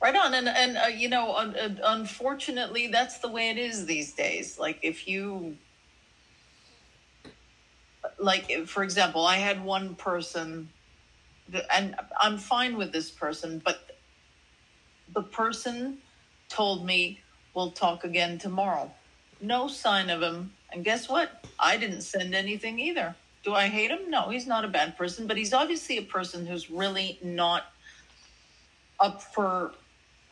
Right 0.00 0.16
on. 0.16 0.34
And 0.34 0.48
and 0.48 0.76
uh, 0.76 0.86
you 0.86 1.08
know 1.08 1.36
un- 1.36 1.56
uh, 1.56 1.74
unfortunately 1.84 2.86
that's 2.86 3.18
the 3.18 3.28
way 3.28 3.50
it 3.50 3.58
is 3.58 3.86
these 3.86 4.12
days. 4.12 4.58
Like 4.58 4.78
if 4.82 5.06
you 5.06 5.56
like 8.18 8.66
for 8.66 8.82
example 8.82 9.26
i 9.26 9.36
had 9.36 9.64
one 9.64 9.94
person 9.94 10.68
and 11.72 11.94
i'm 12.20 12.36
fine 12.36 12.76
with 12.76 12.92
this 12.92 13.10
person 13.10 13.60
but 13.64 13.92
the 15.12 15.22
person 15.22 15.98
told 16.48 16.84
me 16.84 17.20
we'll 17.54 17.70
talk 17.70 18.04
again 18.04 18.38
tomorrow. 18.38 18.90
No 19.40 19.68
sign 19.68 20.10
of 20.10 20.22
him. 20.22 20.52
And 20.70 20.84
guess 20.84 21.08
what? 21.08 21.44
I 21.58 21.76
didn't 21.76 22.02
send 22.02 22.34
anything 22.34 22.78
either 22.78 23.14
do 23.42 23.54
i 23.54 23.66
hate 23.66 23.90
him 23.90 24.10
no 24.10 24.30
he's 24.30 24.46
not 24.46 24.64
a 24.64 24.68
bad 24.68 24.96
person 24.96 25.26
but 25.26 25.36
he's 25.36 25.52
obviously 25.52 25.98
a 25.98 26.02
person 26.02 26.46
who's 26.46 26.70
really 26.70 27.18
not 27.22 27.64
up 29.00 29.22
for 29.22 29.72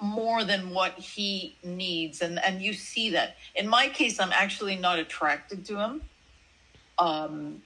more 0.01 0.45
than 0.45 0.71
what 0.71 0.93
he 0.99 1.57
needs 1.63 2.23
and 2.23 2.39
and 2.41 2.63
you 2.63 2.73
see 2.73 3.11
that 3.11 3.37
in 3.55 3.69
my 3.69 3.89
case 3.89 4.19
i'm 4.19 4.33
actually 4.33 4.77
not 4.77 4.99
attracted 4.99 5.65
to 5.65 5.77
him 5.77 6.03
um 6.99 7.61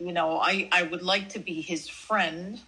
you 0.00 0.12
know, 0.12 0.38
I, 0.38 0.68
I 0.72 0.84
would 0.84 1.02
like 1.02 1.28
to 1.30 1.38
be 1.38 1.60
his 1.60 1.88
friend. 1.88 2.58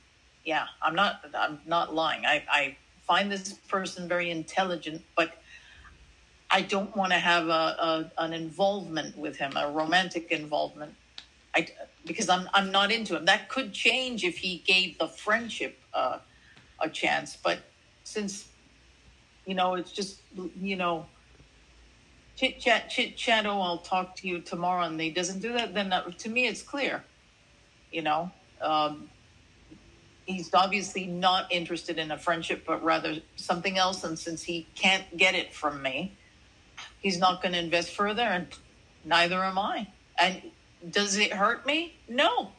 Yeah, 0.45 0.67
I'm 0.83 0.95
not 0.95 1.25
I'm 1.35 1.61
not 1.67 1.95
lying. 1.95 2.26
I, 2.26 2.45
I 2.49 2.76
find 3.07 3.33
this 3.33 3.55
person 3.55 4.07
very 4.07 4.31
intelligent, 4.31 5.02
but 5.17 5.33
I 6.50 6.61
don't 6.61 6.95
want 6.95 7.12
to 7.12 7.19
have 7.19 7.49
a, 7.49 8.11
a 8.19 8.23
an 8.23 8.33
involvement 8.35 9.17
with 9.17 9.37
him, 9.37 9.57
a 9.57 9.71
romantic 9.71 10.31
involvement. 10.31 10.95
I 11.55 11.67
because 12.07 12.29
I'm 12.29 12.49
I'm 12.55 12.71
not 12.73 12.91
into 12.91 13.17
him. 13.17 13.25
That 13.27 13.49
could 13.49 13.73
change 13.73 14.25
if 14.25 14.39
he 14.39 14.63
gave 14.67 14.99
the 14.99 15.09
friendship 15.09 15.79
uh, 15.95 16.19
a 16.81 16.89
chance, 16.89 17.37
but 17.37 17.61
since 18.05 18.49
you 19.47 19.55
know 19.55 19.75
it's 19.75 19.93
just 19.93 20.21
you 20.61 20.77
know 20.77 21.07
chit 22.37 22.61
chat 22.61 22.89
chit 22.89 23.17
chat. 23.17 23.47
Oh, 23.47 23.61
I'll 23.61 23.79
talk 23.79 24.17
to 24.17 24.29
you 24.29 24.41
tomorrow, 24.41 24.85
and 24.85 25.01
he 25.01 25.11
doesn't 25.11 25.41
do 25.41 25.53
that. 25.53 25.75
Then 25.75 25.91
that, 25.91 26.19
to 26.19 26.29
me, 26.29 26.47
it's 26.47 26.63
clear 26.63 27.05
you 27.91 28.03
know 28.03 28.31
um, 28.61 29.11
he's 30.27 30.53
obviously 30.55 31.07
not 31.07 31.53
interested 31.53 31.99
in 31.99 32.11
a 32.11 32.19
friendship, 32.19 32.65
but 32.67 32.83
rather 32.83 33.17
something 33.37 33.79
else. 33.79 34.05
And 34.05 34.19
since 34.19 34.43
he 34.43 34.67
can't 34.75 35.17
get 35.17 35.35
it 35.35 35.53
from 35.53 35.83
me, 35.83 36.17
he's 37.01 37.19
not 37.19 37.43
going 37.43 37.53
to 37.53 37.59
invest 37.59 37.91
further, 37.91 38.23
and 38.23 38.47
neither 39.05 39.43
am 39.45 39.59
I. 39.59 39.89
And 40.19 40.43
does 40.91 41.17
it 41.17 41.33
hurt 41.33 41.67
me? 41.67 41.95
No. 42.09 42.51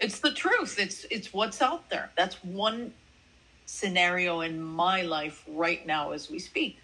It's 0.00 0.20
the 0.20 0.32
truth. 0.32 0.78
It's 0.78 1.04
it's 1.10 1.32
what's 1.32 1.62
out 1.62 1.88
there. 1.90 2.10
That's 2.16 2.42
one 2.44 2.92
scenario 3.64 4.40
in 4.40 4.62
my 4.62 5.02
life 5.02 5.44
right 5.48 5.84
now 5.86 6.12
as 6.12 6.30
we 6.30 6.38
speak. 6.38 6.78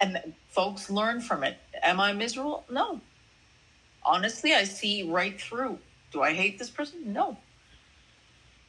And 0.00 0.34
folks 0.48 0.90
learn 0.90 1.20
from 1.20 1.44
it. 1.44 1.58
Am 1.82 2.00
I 2.00 2.12
miserable? 2.12 2.64
No. 2.70 3.00
Honestly, 4.04 4.54
I 4.54 4.64
see 4.64 5.02
right 5.02 5.40
through. 5.40 5.78
Do 6.12 6.22
I 6.22 6.32
hate 6.32 6.58
this 6.58 6.70
person? 6.70 7.12
No. 7.12 7.38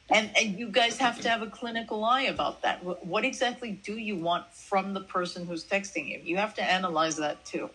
And 0.08 0.30
and 0.36 0.58
you 0.58 0.68
guys 0.68 0.98
have 0.98 1.20
to 1.20 1.28
have 1.28 1.42
a 1.42 1.48
clinical 1.48 2.04
eye 2.04 2.22
about 2.22 2.62
that. 2.62 2.82
What 3.04 3.24
exactly 3.24 3.72
do 3.72 3.96
you 3.96 4.16
want 4.16 4.52
from 4.52 4.94
the 4.94 5.00
person 5.00 5.46
who's 5.46 5.64
texting 5.64 6.08
you? 6.08 6.20
You 6.24 6.36
have 6.36 6.54
to 6.54 6.62
analyze 6.62 7.16
that 7.16 7.44
too. 7.44 7.70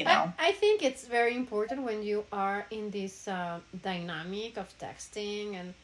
You 0.00 0.06
know. 0.06 0.32
I, 0.38 0.48
I 0.48 0.52
think 0.52 0.82
it's 0.82 1.04
very 1.04 1.36
important 1.36 1.82
when 1.82 2.02
you 2.02 2.24
are 2.32 2.66
in 2.70 2.90
this 2.90 3.28
uh, 3.28 3.60
dynamic 3.82 4.56
of 4.56 4.72
texting 4.78 5.54
and 5.60 5.74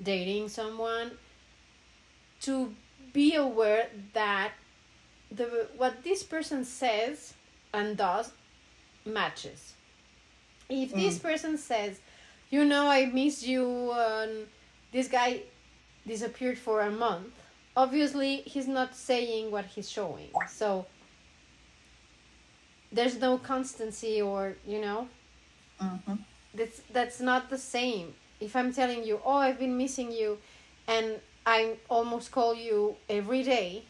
dating 0.00 0.48
someone 0.48 1.10
to 2.42 2.72
be 3.12 3.34
aware 3.34 3.88
that 4.12 4.52
the 5.32 5.66
what 5.76 6.04
this 6.04 6.22
person 6.22 6.64
says 6.64 7.34
and 7.72 7.96
does 7.96 8.30
matches. 9.04 9.74
If 10.68 10.92
mm. 10.92 11.00
this 11.02 11.18
person 11.18 11.58
says, 11.58 11.98
"You 12.50 12.64
know, 12.64 12.86
I 12.86 13.06
miss 13.06 13.42
you," 13.42 13.90
and 13.90 14.46
this 14.92 15.08
guy 15.08 15.42
disappeared 16.06 16.58
for 16.58 16.82
a 16.82 16.92
month, 16.92 17.34
obviously 17.76 18.36
he's 18.46 18.68
not 18.68 18.94
saying 18.94 19.50
what 19.50 19.64
he's 19.64 19.90
showing. 19.90 20.30
So 20.48 20.86
there's 22.94 23.18
no 23.18 23.38
constancy, 23.38 24.22
or 24.22 24.54
you 24.66 24.80
know, 24.80 25.08
mm-hmm. 25.80 26.14
that's 26.54 26.80
that's 26.92 27.20
not 27.20 27.50
the 27.50 27.58
same. 27.58 28.14
If 28.40 28.56
I'm 28.56 28.72
telling 28.72 29.04
you, 29.04 29.20
"Oh, 29.24 29.38
I've 29.38 29.58
been 29.58 29.76
missing 29.76 30.12
you," 30.12 30.38
and 30.86 31.20
I 31.44 31.76
almost 31.90 32.30
call 32.30 32.54
you 32.54 32.96
every 33.08 33.42
day 33.42 33.84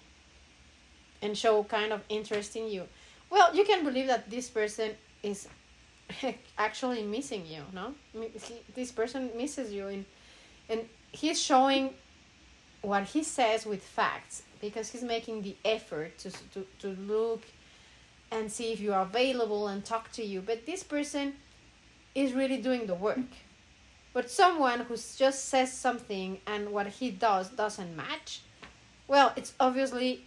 and 1.22 1.36
show 1.36 1.64
kind 1.64 1.92
of 1.92 2.02
interest 2.08 2.56
in 2.56 2.68
you. 2.68 2.84
Well, 3.30 3.54
you 3.54 3.64
can 3.64 3.84
believe 3.84 4.08
that 4.08 4.30
this 4.30 4.48
person 4.48 4.90
is 5.22 5.48
actually 6.58 7.02
missing 7.02 7.44
you, 7.46 7.62
no? 7.72 7.94
He, 8.12 8.60
this 8.74 8.92
person 8.92 9.30
misses 9.36 9.72
you 9.72 9.88
in 9.88 10.04
and 10.68 10.88
he's 11.12 11.40
showing 11.40 11.94
what 12.82 13.04
he 13.04 13.22
says 13.22 13.66
with 13.66 13.82
facts 13.82 14.42
because 14.60 14.90
he's 14.90 15.02
making 15.02 15.42
the 15.42 15.56
effort 15.64 16.18
to, 16.18 16.30
to, 16.52 16.66
to 16.80 16.88
look 17.02 17.42
and 18.34 18.50
see 18.50 18.72
if 18.72 18.80
you 18.80 18.92
are 18.92 19.02
available 19.02 19.68
and 19.68 19.84
talk 19.84 20.10
to 20.12 20.24
you. 20.24 20.40
But 20.40 20.66
this 20.66 20.82
person 20.82 21.34
is 22.14 22.32
really 22.32 22.60
doing 22.60 22.86
the 22.86 22.94
work. 22.94 23.30
But 24.12 24.30
someone 24.30 24.80
who 24.80 24.96
just 24.96 25.46
says 25.46 25.72
something 25.72 26.40
and 26.46 26.70
what 26.70 26.86
he 26.86 27.10
does 27.10 27.50
doesn't 27.50 27.96
match, 27.96 28.42
well, 29.08 29.32
it's 29.36 29.54
obviously 29.58 30.26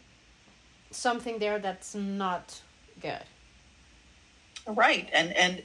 something 0.91 1.39
there 1.39 1.59
that's 1.59 1.93
not 1.95 2.61
good. 3.01 3.23
Right. 4.65 5.09
And 5.13 5.35
and 5.35 5.63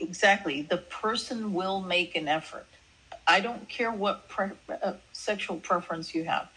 exactly, 0.00 0.62
the 0.62 0.78
person 0.78 1.52
will 1.52 1.80
make 1.80 2.16
an 2.16 2.26
effort. 2.26 2.66
I 3.26 3.40
don't 3.40 3.68
care 3.68 3.92
what 3.92 4.28
pre- 4.28 4.58
uh, 4.82 4.94
sexual 5.12 5.58
preference 5.58 6.14
you 6.14 6.24
have. 6.24 6.48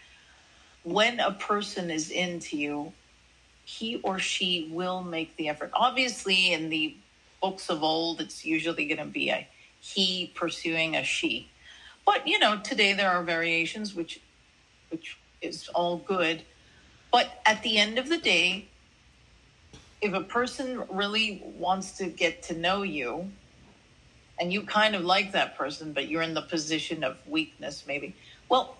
When 0.82 1.20
a 1.20 1.32
person 1.32 1.90
is 1.90 2.10
into 2.10 2.56
you, 2.56 2.92
he 3.66 4.00
or 4.04 4.20
she 4.20 4.70
will 4.72 5.02
make 5.02 5.36
the 5.36 5.48
effort. 5.48 5.70
Obviously, 5.74 6.52
in 6.52 6.68
the 6.70 6.96
books 7.42 7.68
of 7.68 7.82
old, 7.82 8.20
it's 8.20 8.46
usually 8.46 8.86
going 8.86 8.98
to 8.98 9.04
be 9.04 9.28
a 9.28 9.46
he 9.80 10.32
pursuing 10.34 10.94
a 10.94 11.02
she. 11.02 11.50
But 12.06 12.28
you 12.28 12.38
know, 12.38 12.60
today 12.60 12.92
there 12.92 13.10
are 13.10 13.24
variations 13.24 13.92
which 13.92 14.20
which 14.90 15.18
is 15.42 15.68
all 15.74 15.98
good. 15.98 16.42
But 17.10 17.40
at 17.44 17.62
the 17.64 17.78
end 17.78 17.98
of 17.98 18.08
the 18.08 18.18
day, 18.18 18.68
if 20.00 20.14
a 20.14 20.20
person 20.20 20.84
really 20.88 21.42
wants 21.58 21.98
to 21.98 22.06
get 22.06 22.44
to 22.44 22.56
know 22.56 22.84
you 22.84 23.32
and 24.38 24.52
you 24.52 24.62
kind 24.62 24.94
of 24.94 25.04
like 25.04 25.32
that 25.32 25.58
person, 25.58 25.92
but 25.92 26.08
you're 26.08 26.22
in 26.22 26.34
the 26.34 26.42
position 26.42 27.02
of 27.02 27.16
weakness, 27.26 27.84
maybe, 27.88 28.14
well, 28.48 28.76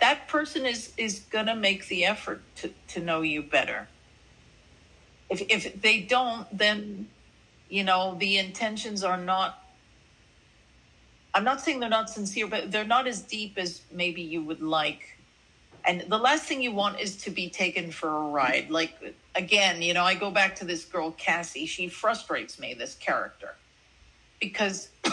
that 0.00 0.28
person 0.28 0.64
is 0.66 0.92
is 0.96 1.20
gonna 1.30 1.56
make 1.56 1.88
the 1.88 2.04
effort 2.04 2.42
to, 2.56 2.70
to 2.88 3.00
know 3.00 3.22
you 3.22 3.42
better. 3.42 3.88
If 5.28 5.42
if 5.48 5.80
they 5.80 6.00
don't, 6.00 6.46
then 6.56 7.08
you 7.68 7.84
know 7.84 8.16
the 8.18 8.38
intentions 8.38 9.04
are 9.04 9.18
not 9.18 9.64
I'm 11.34 11.44
not 11.44 11.60
saying 11.60 11.80
they're 11.80 11.88
not 11.88 12.10
sincere, 12.10 12.46
but 12.46 12.72
they're 12.72 12.84
not 12.84 13.06
as 13.06 13.20
deep 13.20 13.58
as 13.58 13.82
maybe 13.92 14.22
you 14.22 14.42
would 14.42 14.62
like. 14.62 15.16
And 15.84 16.00
the 16.08 16.18
last 16.18 16.44
thing 16.44 16.60
you 16.60 16.72
want 16.72 17.00
is 17.00 17.16
to 17.18 17.30
be 17.30 17.48
taken 17.48 17.92
for 17.92 18.08
a 18.08 18.20
ride. 18.28 18.70
Like, 18.70 19.14
again, 19.34 19.80
you 19.80 19.94
know, 19.94 20.04
I 20.04 20.14
go 20.14 20.30
back 20.30 20.56
to 20.56 20.64
this 20.64 20.84
girl, 20.84 21.12
Cassie. 21.12 21.66
She 21.66 21.88
frustrates 21.88 22.58
me, 22.58 22.74
this 22.74 22.94
character, 22.94 23.54
because 24.40 24.88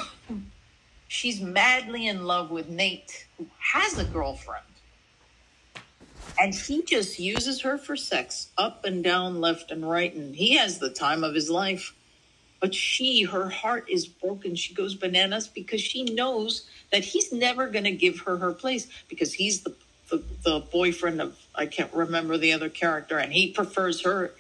she's 1.08 1.40
madly 1.42 2.08
in 2.08 2.26
love 2.26 2.50
with 2.50 2.70
Nate, 2.70 3.28
who 3.38 3.46
has 3.60 4.00
a 4.00 4.06
girlfriend. 4.06 4.66
And 6.40 6.54
he 6.54 6.82
just 6.84 7.20
uses 7.20 7.62
her 7.62 7.78
for 7.78 7.96
sex 7.96 8.50
up 8.58 8.84
and 8.86 9.04
down, 9.04 9.42
left 9.42 9.72
and 9.72 9.90
right. 9.90 10.14
And 10.14 10.36
he 10.36 10.56
has 10.58 10.80
the 10.80 10.90
time 10.90 11.24
of 11.24 11.34
his 11.34 11.50
life. 11.50 11.94
But 12.60 12.74
she, 12.74 13.24
her 13.24 13.50
heart 13.50 13.86
is 13.90 14.08
broken. 14.08 14.56
She 14.56 14.74
goes 14.74 14.96
bananas 14.96 15.48
because 15.48 15.82
she 15.82 16.04
knows 16.04 16.68
that 16.92 17.04
he's 17.04 17.32
never 17.32 17.68
going 17.68 17.84
to 17.86 17.92
give 17.92 18.22
her 18.22 18.38
her 18.38 18.54
place 18.54 18.88
because 19.08 19.34
he's 19.34 19.62
the, 19.62 19.76
the, 20.10 20.24
the 20.44 20.60
boyfriend 20.72 21.22
of, 21.22 21.38
I 21.54 21.66
can't 21.68 21.94
remember 21.94 22.38
the 22.38 22.54
other 22.54 22.70
character, 22.70 23.18
and 23.18 23.32
he 23.32 23.52
prefers 23.52 24.02
her 24.02 24.32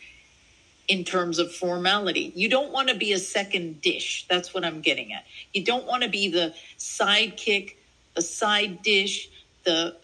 in 0.87 1.03
terms 1.03 1.39
of 1.39 1.51
formality. 1.53 2.31
You 2.35 2.49
don't 2.49 2.71
want 2.71 2.89
to 2.89 2.95
be 2.95 3.11
a 3.13 3.19
second 3.19 3.81
dish. 3.81 4.25
That's 4.29 4.53
what 4.53 4.63
I'm 4.63 4.81
getting 4.81 5.13
at. 5.13 5.25
You 5.53 5.63
don't 5.63 5.85
want 5.85 6.03
to 6.03 6.09
be 6.09 6.29
the 6.29 6.53
sidekick, 6.77 7.75
the 8.15 8.21
side 8.21 8.81
dish, 8.81 9.29
the 9.65 9.95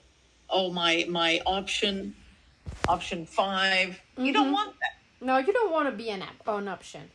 oh 0.51 0.71
my 0.71 1.05
my 1.09 1.41
option 1.45 2.15
option 2.87 3.25
5. 3.25 3.89
Mm-hmm. 3.89 4.25
You 4.25 4.33
don't 4.33 4.45
mm-hmm. 4.45 4.53
want 4.53 4.73
that. 4.79 5.25
No, 5.25 5.37
you 5.37 5.53
don't 5.53 5.71
want 5.71 5.87
to 5.89 5.95
be 5.95 6.09
an, 6.09 6.23
an 6.47 6.67
option 6.67 7.09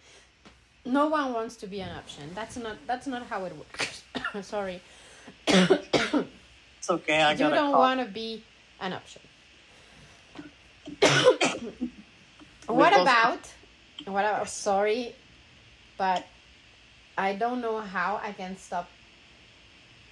no 0.86 1.08
one 1.08 1.32
wants 1.32 1.56
to 1.56 1.66
be 1.66 1.80
an 1.80 1.90
option. 1.90 2.30
That's 2.34 2.56
not 2.56 2.76
that's 2.86 3.06
not 3.06 3.26
how 3.26 3.44
it 3.44 3.52
works. 3.56 4.02
Sorry. 4.42 4.80
it's 5.48 6.88
okay. 6.88 7.22
I 7.22 7.34
got 7.34 7.50
you 7.50 7.54
don't 7.54 7.72
want 7.72 8.00
to 8.00 8.06
be 8.06 8.42
an 8.80 8.92
option. 8.92 9.22
what 12.66 12.98
about 13.00 13.40
what 14.06 14.24
about 14.24 14.48
sorry, 14.48 15.16
but 15.98 16.24
I 17.18 17.34
don't 17.34 17.60
know 17.60 17.80
how 17.80 18.20
I 18.22 18.32
can 18.32 18.56
stop 18.56 18.88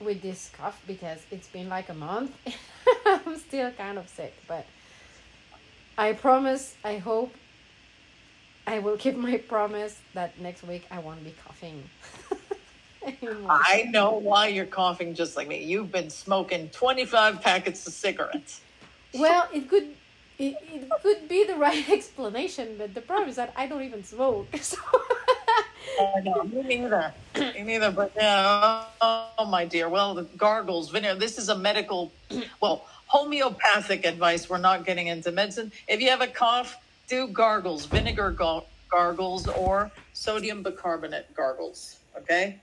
with 0.01 0.21
this 0.21 0.51
cough 0.59 0.83
because 0.87 1.21
it's 1.31 1.47
been 1.47 1.69
like 1.69 1.89
a 1.89 1.95
month. 1.95 2.33
I'm 3.27 3.39
still 3.39 3.71
kind 3.73 3.99
of 3.99 4.09
sick, 4.09 4.35
but 4.47 4.67
I 5.97 6.13
promise, 6.13 6.75
I 6.85 6.99
hope 6.99 7.35
I 8.67 8.79
will 8.79 8.97
keep 8.97 9.17
my 9.17 9.37
promise 9.49 9.99
that 10.15 10.39
next 10.41 10.63
week 10.65 10.87
I 10.91 10.99
won't 10.99 11.25
be 11.25 11.35
coughing. 11.45 11.83
I 13.49 13.89
know 13.91 14.13
why 14.13 14.49
you're 14.49 14.65
coughing 14.65 15.15
just 15.15 15.37
like 15.37 15.47
me. 15.47 15.63
You've 15.63 15.93
been 15.93 16.09
smoking 16.09 16.71
25 16.71 17.43
packets 17.43 17.87
of 17.87 17.93
cigarettes. 17.93 18.63
Well, 19.13 19.47
it 19.53 19.69
could 19.69 19.95
it, 20.39 20.57
it 20.73 20.89
could 21.03 21.29
be 21.29 21.45
the 21.45 21.55
right 21.55 21.89
explanation, 21.91 22.75
but 22.77 22.95
the 22.95 23.01
problem 23.01 23.29
is 23.29 23.37
that 23.37 23.53
I 23.57 23.67
don't 23.67 23.83
even 23.83 24.03
smoke. 24.05 24.49
So 24.61 24.79
oh, 25.99 26.21
no, 26.25 26.43
me 26.45 26.63
neither. 26.63 27.13
Me 27.37 27.63
neither. 27.63 27.91
But 27.91 28.13
yeah, 28.17 28.85
oh 29.01 29.47
my 29.47 29.65
dear. 29.65 29.89
Well, 29.89 30.15
the 30.15 30.25
gargles, 30.37 30.91
vinegar. 30.91 31.19
This 31.19 31.39
is 31.39 31.49
a 31.49 31.57
medical, 31.57 32.13
well, 32.61 32.87
homeopathic 33.15 34.05
advice. 34.05 34.51
We're 34.51 34.67
not 34.71 34.85
getting 34.85 35.07
into 35.07 35.31
medicine. 35.31 35.71
If 35.87 36.01
you 36.01 36.09
have 36.11 36.21
a 36.21 36.27
cough, 36.27 36.77
do 37.09 37.29
gargles, 37.29 37.87
vinegar 37.87 38.31
gar- 38.33 38.65
gargles, 38.91 39.47
or 39.47 39.93
sodium 40.13 40.65
bicarbonate 40.65 41.29
gargles. 41.35 42.01
Okay. 42.19 42.59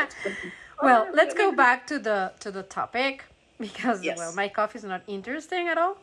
well, 0.82 1.08
let's 1.12 1.34
go 1.34 1.50
back 1.64 1.86
to 1.88 1.98
the 1.98 2.32
to 2.44 2.48
the 2.52 2.62
topic 2.62 3.24
because 3.58 3.98
yes. 4.04 4.18
well, 4.18 4.32
my 4.42 4.48
cough 4.48 4.76
is 4.76 4.84
not 4.84 5.02
interesting 5.08 5.66
at 5.66 5.78
all. 5.78 5.96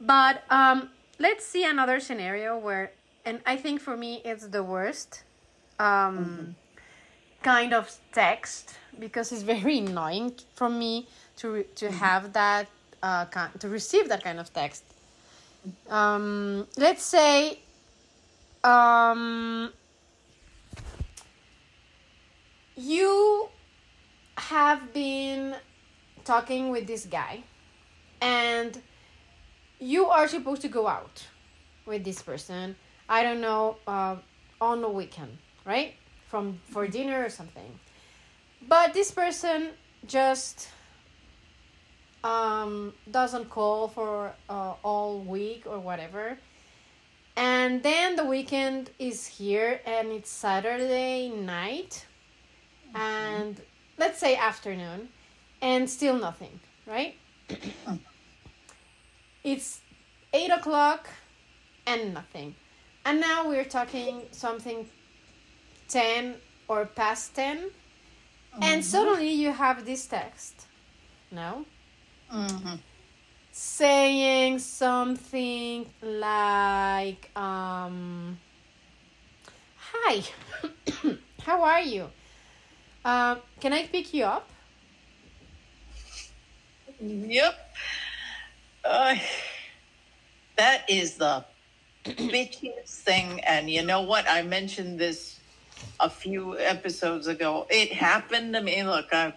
But 0.00 0.42
um, 0.50 0.90
let's 1.18 1.46
see 1.46 1.64
another 1.64 2.00
scenario 2.00 2.58
where, 2.58 2.92
and 3.24 3.40
I 3.46 3.56
think 3.56 3.80
for 3.80 3.96
me 3.96 4.20
it's 4.30 4.46
the 4.48 4.62
worst. 4.62 5.10
Um, 5.78 5.86
mm-hmm. 5.86 6.50
kind 7.42 7.72
of 7.74 7.84
text 8.12 8.64
because 9.04 9.32
it's 9.32 9.42
very 9.42 9.78
annoying 9.78 10.28
for 10.58 10.68
me 10.68 10.92
to 11.40 11.64
to 11.80 11.86
have 12.04 12.32
that 12.40 12.66
uh, 13.04 13.48
to 13.58 13.68
receive 13.68 14.08
that 14.08 14.22
kind 14.24 14.40
of 14.40 14.52
text. 14.52 14.84
Um, 15.88 16.66
let's 16.76 17.04
say 17.04 17.60
um, 18.62 19.72
you 22.76 23.48
have 24.36 24.92
been 24.92 25.54
talking 26.24 26.70
with 26.70 26.86
this 26.86 27.04
guy 27.06 27.44
and 28.20 28.80
you 29.78 30.06
are 30.06 30.26
supposed 30.28 30.62
to 30.62 30.68
go 30.68 30.86
out 30.88 31.26
with 31.86 32.02
this 32.04 32.20
person 32.22 32.74
i 33.08 33.22
don't 33.22 33.40
know 33.40 33.76
uh, 33.86 34.16
on 34.60 34.80
the 34.80 34.88
weekend 34.88 35.36
right? 35.64 35.94
From 36.28 36.60
for 36.70 36.86
dinner 36.86 37.24
or 37.24 37.30
something. 37.30 37.78
But 38.66 38.94
this 38.94 39.10
person 39.10 39.70
just 40.06 40.68
um, 42.24 42.92
doesn't 43.10 43.50
call 43.50 43.88
for 43.88 44.32
uh, 44.48 44.74
all 44.82 45.20
week 45.20 45.64
or 45.66 45.78
whatever. 45.78 46.38
And 47.36 47.82
then 47.82 48.16
the 48.16 48.24
weekend 48.24 48.90
is 48.98 49.26
here 49.26 49.80
and 49.84 50.08
it's 50.12 50.30
saturday 50.30 51.28
night 51.28 52.06
and 52.94 53.60
let's 53.98 54.18
say 54.20 54.36
afternoon 54.36 55.08
and 55.60 55.88
still 55.88 56.18
nothing 56.18 56.60
right? 56.86 57.14
It's 59.42 59.82
eight 60.32 60.50
o'clock 60.50 61.06
and 61.86 62.14
nothing. 62.14 62.54
And 63.04 63.20
now 63.20 63.46
we're 63.46 63.66
talking 63.66 64.22
something 64.30 64.88
10 65.88 66.36
or 66.66 66.86
past 66.86 67.34
10 67.34 67.70
and 68.62 68.82
suddenly 68.82 69.30
you 69.30 69.52
have 69.52 69.84
this 69.84 70.06
text 70.06 70.66
no 71.30 71.66
Mm-hmm. 72.32 72.76
saying 73.52 74.58
something 74.58 75.86
like 76.02 77.30
um 77.36 78.38
hi 79.76 80.22
how 81.42 81.62
are 81.62 81.80
you 81.80 82.10
uh, 83.04 83.36
can 83.60 83.72
i 83.72 83.86
pick 83.86 84.12
you 84.12 84.24
up 84.24 84.48
Yep. 87.00 87.54
Uh, 88.84 89.16
that 90.56 90.84
is 90.88 91.16
the 91.16 91.44
bitchiest 92.04 93.02
thing. 93.04 93.40
And 93.40 93.70
you 93.70 93.82
know 93.82 94.02
what? 94.02 94.26
I 94.28 94.42
mentioned 94.42 94.98
this 94.98 95.33
a 96.00 96.10
few 96.10 96.58
episodes 96.58 97.26
ago. 97.26 97.66
It 97.70 97.92
happened 97.92 98.54
to 98.54 98.60
me. 98.60 98.82
Look, 98.82 99.12
I, 99.12 99.34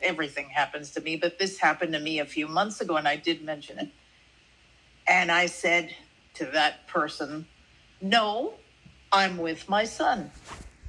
everything 0.00 0.48
happens 0.50 0.90
to 0.92 1.00
me, 1.00 1.16
but 1.16 1.38
this 1.38 1.58
happened 1.58 1.92
to 1.92 2.00
me 2.00 2.18
a 2.18 2.24
few 2.24 2.48
months 2.48 2.80
ago, 2.80 2.96
and 2.96 3.06
I 3.06 3.16
did 3.16 3.42
mention 3.42 3.78
it. 3.78 3.88
And 5.08 5.30
I 5.30 5.46
said 5.46 5.94
to 6.34 6.46
that 6.46 6.86
person, 6.88 7.46
No, 8.00 8.54
I'm 9.12 9.38
with 9.38 9.68
my 9.68 9.84
son. 9.84 10.30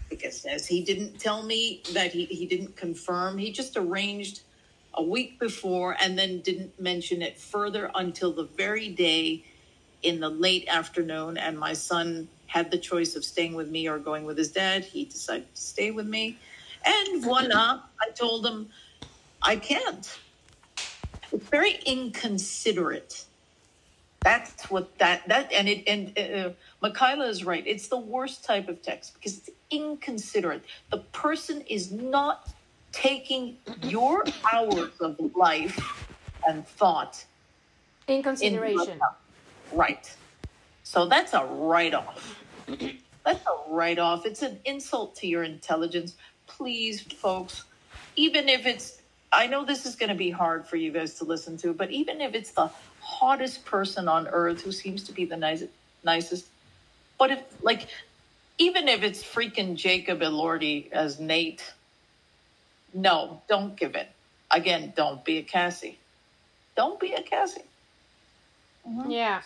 Because 0.10 0.46
as 0.46 0.68
he 0.68 0.84
didn't 0.84 1.20
tell 1.20 1.44
me 1.44 1.82
that 1.94 2.12
he, 2.12 2.26
he 2.26 2.46
didn't 2.46 2.76
confirm, 2.76 3.38
he 3.38 3.52
just 3.52 3.76
arranged 3.76 4.42
a 4.94 5.04
week 5.04 5.40
before 5.40 5.98
and 6.00 6.18
then 6.18 6.42
didn't 6.42 6.80
mention 6.80 7.24
it 7.24 7.40
further 7.40 7.90
until 7.96 8.32
the 8.32 8.44
very 8.44 8.90
day 8.90 9.44
in 10.04 10.20
the 10.20 10.30
late 10.30 10.68
afternoon. 10.68 11.38
And 11.38 11.58
my 11.58 11.74
son 11.74 12.30
had 12.54 12.70
the 12.70 12.78
choice 12.78 13.16
of 13.16 13.26
staying 13.26 13.56
with 13.56 13.72
me 13.72 13.88
or 13.88 13.98
going 13.98 14.26
with 14.26 14.38
his 14.38 14.52
dad. 14.52 14.86
He 14.86 15.06
decided 15.06 15.56
to 15.56 15.60
stay 15.60 15.90
with 15.90 16.06
me. 16.06 16.38
And 16.86 17.24
voila, 17.24 17.82
I 18.00 18.12
told 18.14 18.46
him, 18.46 18.70
I 19.42 19.56
can't. 19.56 20.20
It's 21.32 21.50
very 21.50 21.80
inconsiderate. 21.84 23.26
That's 24.24 24.70
what 24.70 25.00
that 25.00 25.28
that 25.30 25.52
and 25.52 25.68
it 25.68 25.84
and 25.88 26.20
uh, 26.20 26.50
Michaela 26.80 27.28
is 27.28 27.44
right. 27.44 27.66
It's 27.66 27.88
the 27.88 27.98
worst 27.98 28.46
type 28.46 28.70
of 28.70 28.84
text 28.84 29.16
because 29.16 29.40
it's 29.40 29.50
inconsiderate. 29.72 30.64
The 30.92 31.00
person 31.00 31.62
is 31.62 31.92
not 31.92 32.54
taking 32.92 33.58
your 33.82 34.24
hours 34.54 34.94
of 35.02 35.20
life 35.36 35.80
and 36.48 36.68
thought 36.68 37.26
in 38.08 38.22
consideration 38.22 38.98
account. 38.98 39.18
Right. 39.72 40.16
So 40.84 41.08
that's 41.08 41.34
a 41.34 41.44
write 41.46 41.96
off. 41.96 42.43
That's 42.68 43.46
a 43.46 43.72
write 43.72 44.00
off. 44.00 44.26
It's 44.26 44.42
an 44.42 44.60
insult 44.66 45.16
to 45.18 45.28
your 45.28 45.44
intelligence. 45.44 46.16
Please, 46.48 47.02
folks, 47.02 47.64
even 48.16 48.50
if 48.50 48.66
it's, 48.66 49.02
I 49.32 49.48
know 49.48 49.66
this 49.66 49.86
is 49.86 49.96
going 49.96 50.10
to 50.10 50.16
be 50.16 50.30
hard 50.30 50.68
for 50.68 50.76
you 50.76 50.92
guys 50.92 51.16
to 51.16 51.26
listen 51.26 51.58
to, 51.58 51.74
but 51.74 51.92
even 51.92 52.22
if 52.22 52.36
it's 52.36 52.52
the 52.52 52.70
hottest 53.00 53.66
person 53.66 54.08
on 54.08 54.28
earth 54.28 54.62
who 54.62 54.72
seems 54.72 55.04
to 55.06 55.14
be 55.14 55.26
the 55.26 55.38
nicest, 55.38 55.72
nicest, 56.04 56.46
but 57.18 57.32
if, 57.32 57.40
like, 57.62 57.88
even 58.58 58.88
if 58.88 59.04
it's 59.04 59.24
freaking 59.24 59.76
Jacob 59.76 60.20
Elordi 60.20 60.92
as 60.92 61.20
Nate, 61.20 61.74
no, 62.94 63.42
don't 63.48 63.76
give 63.76 63.96
it. 63.96 64.10
Again, 64.52 64.94
don't 64.96 65.26
be 65.26 65.40
a 65.40 65.44
Cassie. 65.44 65.98
Don't 66.76 67.00
be 67.00 67.14
a 67.14 67.24
Cassie. 67.24 67.62
Mm-hmm. 68.88 69.10
Yeah. 69.10 69.42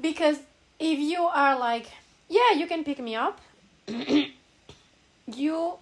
Because 0.00 0.38
if 0.78 0.98
you 0.98 1.22
are 1.22 1.58
like, 1.58 1.90
yeah, 2.28 2.52
you 2.52 2.66
can 2.66 2.84
pick 2.84 2.98
me 2.98 3.14
up, 3.14 3.40
you 5.26 5.74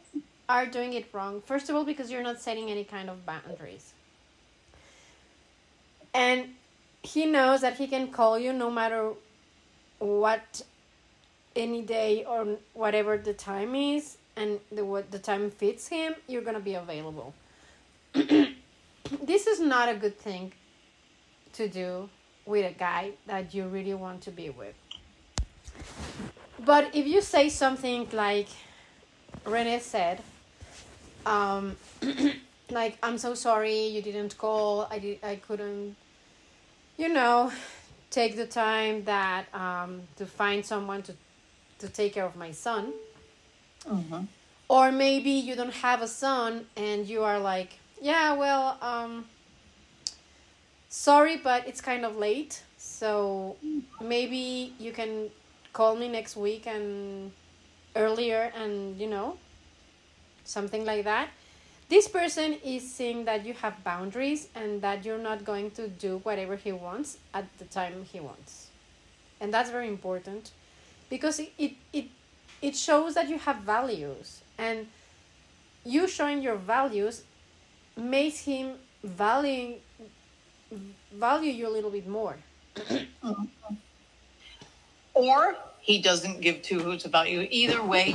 are 0.48 0.66
doing 0.66 0.92
it 0.92 1.06
wrong. 1.12 1.42
First 1.44 1.68
of 1.68 1.76
all, 1.76 1.84
because 1.84 2.10
you're 2.10 2.22
not 2.22 2.40
setting 2.40 2.70
any 2.70 2.84
kind 2.84 3.10
of 3.10 3.26
boundaries. 3.26 3.92
And 6.14 6.54
he 7.02 7.26
knows 7.26 7.60
that 7.60 7.76
he 7.76 7.86
can 7.86 8.08
call 8.08 8.38
you 8.38 8.52
no 8.52 8.70
matter 8.70 9.12
what 9.98 10.62
any 11.54 11.82
day 11.82 12.24
or 12.24 12.58
whatever 12.74 13.16
the 13.16 13.32
time 13.32 13.74
is 13.74 14.18
and 14.36 14.60
the 14.70 14.84
what 14.84 15.10
the 15.10 15.18
time 15.18 15.50
fits 15.50 15.88
him, 15.88 16.14
you're 16.26 16.42
going 16.42 16.56
to 16.56 16.60
be 16.60 16.74
available. 16.74 17.34
this 18.12 19.46
is 19.46 19.60
not 19.60 19.88
a 19.88 19.94
good 19.94 20.18
thing 20.18 20.52
to 21.54 21.68
do 21.68 22.08
with 22.44 22.64
a 22.64 22.78
guy 22.78 23.12
that 23.26 23.54
you 23.54 23.66
really 23.66 23.94
want 23.94 24.20
to 24.22 24.30
be 24.30 24.50
with. 24.50 24.74
But 26.64 26.94
if 26.94 27.06
you 27.06 27.20
say 27.22 27.48
something 27.48 28.08
like 28.12 28.48
Rene 29.44 29.78
said, 29.78 30.22
um, 31.24 31.76
like 32.70 32.98
I'm 33.02 33.18
so 33.18 33.34
sorry 33.34 33.86
you 33.86 34.02
didn't 34.02 34.36
call, 34.36 34.88
I 34.90 34.98
did, 34.98 35.18
I 35.22 35.36
couldn't, 35.36 35.96
you 36.96 37.08
know, 37.08 37.52
take 38.10 38.36
the 38.36 38.46
time 38.46 39.04
that 39.04 39.46
um, 39.54 40.02
to 40.16 40.26
find 40.26 40.64
someone 40.64 41.02
to 41.02 41.14
to 41.78 41.88
take 41.88 42.14
care 42.14 42.24
of 42.24 42.36
my 42.36 42.50
son. 42.52 42.92
Or 44.68 44.90
maybe 44.90 45.30
you 45.30 45.54
don't 45.54 45.74
have 45.74 46.02
a 46.02 46.08
son 46.08 46.66
and 46.76 47.06
you 47.06 47.22
are 47.22 47.38
like, 47.38 47.78
yeah, 48.00 48.32
well, 48.32 48.76
um, 48.82 49.26
sorry, 50.88 51.36
but 51.36 51.68
it's 51.68 51.80
kind 51.80 52.04
of 52.04 52.16
late. 52.16 52.62
So 52.78 53.56
maybe 54.00 54.72
you 54.78 54.92
can 54.92 55.30
call 55.76 55.94
me 55.94 56.08
next 56.08 56.36
week 56.36 56.66
and 56.66 57.30
earlier 57.94 58.50
and, 58.56 58.98
you 58.98 59.06
know, 59.06 59.36
something 60.44 60.86
like 60.86 61.04
that. 61.04 61.28
This 61.90 62.08
person 62.08 62.56
is 62.64 62.82
saying 62.90 63.26
that 63.26 63.44
you 63.44 63.52
have 63.52 63.84
boundaries 63.84 64.48
and 64.54 64.80
that 64.80 65.04
you're 65.04 65.24
not 65.30 65.44
going 65.44 65.70
to 65.72 65.86
do 65.88 66.12
whatever 66.24 66.56
he 66.56 66.72
wants 66.72 67.18
at 67.34 67.44
the 67.58 67.66
time 67.66 68.06
he 68.10 68.20
wants. 68.20 68.68
And 69.38 69.52
that's 69.52 69.70
very 69.70 69.88
important 69.88 70.50
because 71.10 71.38
it, 71.38 71.52
it, 71.58 71.72
it, 71.92 72.06
it 72.62 72.74
shows 72.74 73.12
that 73.14 73.28
you 73.28 73.38
have 73.38 73.58
values 73.58 74.40
and 74.56 74.86
you 75.84 76.08
showing 76.08 76.40
your 76.42 76.56
values 76.56 77.22
makes 77.98 78.38
him 78.40 78.76
valuing 79.04 79.74
value 81.12 81.52
you 81.52 81.68
a 81.68 81.72
little 81.76 81.90
bit 81.90 82.08
more. 82.08 82.36
Mm-hmm. 83.26 83.74
Or 85.16 85.56
he 85.80 86.02
doesn't 86.02 86.42
give 86.42 86.60
two 86.60 86.78
hoots 86.78 87.06
about 87.06 87.30
you. 87.30 87.48
Either 87.50 87.82
way, 87.82 88.14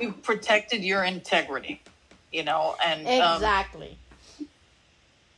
you 0.00 0.12
protected 0.12 0.82
your 0.82 1.04
integrity, 1.04 1.82
you 2.32 2.44
know, 2.44 2.76
and 2.82 3.06
um, 3.06 3.34
Exactly. 3.36 3.98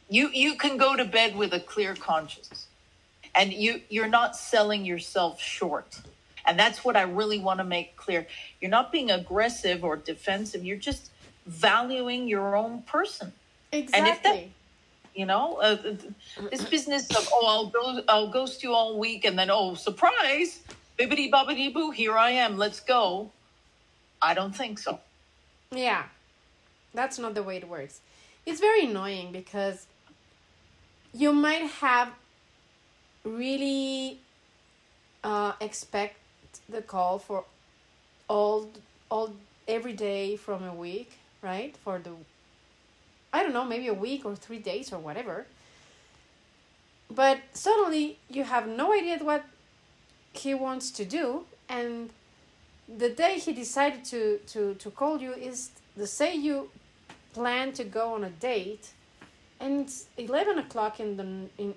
you 0.08 0.30
you 0.32 0.54
can 0.54 0.76
go 0.76 0.94
to 0.94 1.04
bed 1.04 1.34
with 1.34 1.52
a 1.52 1.58
clear 1.60 1.96
conscience, 1.96 2.68
and 3.34 3.52
you 3.52 3.82
you're 3.88 4.08
not 4.08 4.36
selling 4.36 4.84
yourself 4.84 5.40
short. 5.40 6.00
And 6.46 6.56
that's 6.56 6.84
what 6.84 6.96
I 6.96 7.02
really 7.02 7.40
want 7.40 7.58
to 7.58 7.64
make 7.64 7.96
clear. 7.96 8.26
You're 8.60 8.70
not 8.70 8.92
being 8.92 9.10
aggressive 9.10 9.82
or 9.82 9.96
defensive. 9.96 10.64
You're 10.64 10.78
just 10.78 11.10
valuing 11.46 12.28
your 12.28 12.54
own 12.54 12.82
person. 12.82 13.32
exactly. 13.72 14.52
You 15.18 15.26
know, 15.26 15.56
uh, 15.56 15.74
this 16.48 16.64
business 16.64 17.10
of 17.10 17.28
oh, 17.32 17.44
I'll 17.48 17.66
go, 17.66 18.02
I'll 18.08 18.30
ghost 18.30 18.62
you 18.62 18.72
all 18.72 18.96
week, 19.00 19.24
and 19.24 19.36
then 19.36 19.50
oh, 19.50 19.74
surprise, 19.74 20.62
bibbity 20.96 21.28
bobbity 21.28 21.74
boo, 21.74 21.90
here 21.90 22.16
I 22.16 22.30
am. 22.30 22.56
Let's 22.56 22.78
go. 22.78 23.32
I 24.22 24.32
don't 24.32 24.54
think 24.54 24.78
so. 24.78 25.00
Yeah, 25.72 26.04
that's 26.94 27.18
not 27.18 27.34
the 27.34 27.42
way 27.42 27.56
it 27.56 27.68
works. 27.68 27.98
It's 28.46 28.60
very 28.60 28.84
annoying 28.84 29.32
because 29.32 29.88
you 31.12 31.32
might 31.32 31.66
have 31.82 32.12
really 33.24 34.20
uh, 35.24 35.54
expect 35.60 36.14
the 36.68 36.80
call 36.80 37.18
for 37.18 37.44
all 38.28 38.70
all 39.10 39.34
every 39.66 39.94
day 39.94 40.36
from 40.36 40.62
a 40.62 40.72
week, 40.72 41.10
right? 41.42 41.76
For 41.78 41.98
the 41.98 42.12
I 43.38 43.44
don't 43.44 43.52
know, 43.52 43.64
maybe 43.64 43.86
a 43.86 43.94
week 43.94 44.24
or 44.24 44.34
three 44.34 44.58
days 44.58 44.92
or 44.92 44.98
whatever. 44.98 45.46
But 47.08 47.38
suddenly 47.52 48.18
you 48.28 48.42
have 48.42 48.66
no 48.66 48.92
idea 48.92 49.18
what 49.18 49.44
he 50.32 50.54
wants 50.54 50.90
to 50.98 51.04
do 51.04 51.44
and 51.68 52.10
the 53.02 53.10
day 53.10 53.38
he 53.38 53.52
decided 53.52 54.04
to, 54.06 54.38
to, 54.52 54.74
to 54.74 54.90
call 54.90 55.20
you 55.20 55.32
is 55.32 55.70
the 55.96 56.06
say 56.06 56.34
you 56.34 56.70
plan 57.32 57.72
to 57.74 57.84
go 57.84 58.14
on 58.14 58.24
a 58.24 58.30
date 58.30 58.90
and 59.60 59.82
it's 59.82 60.06
11 60.16 60.58
o'clock 60.58 60.98
in 60.98 61.16
the 61.16 61.26
in 61.62 61.74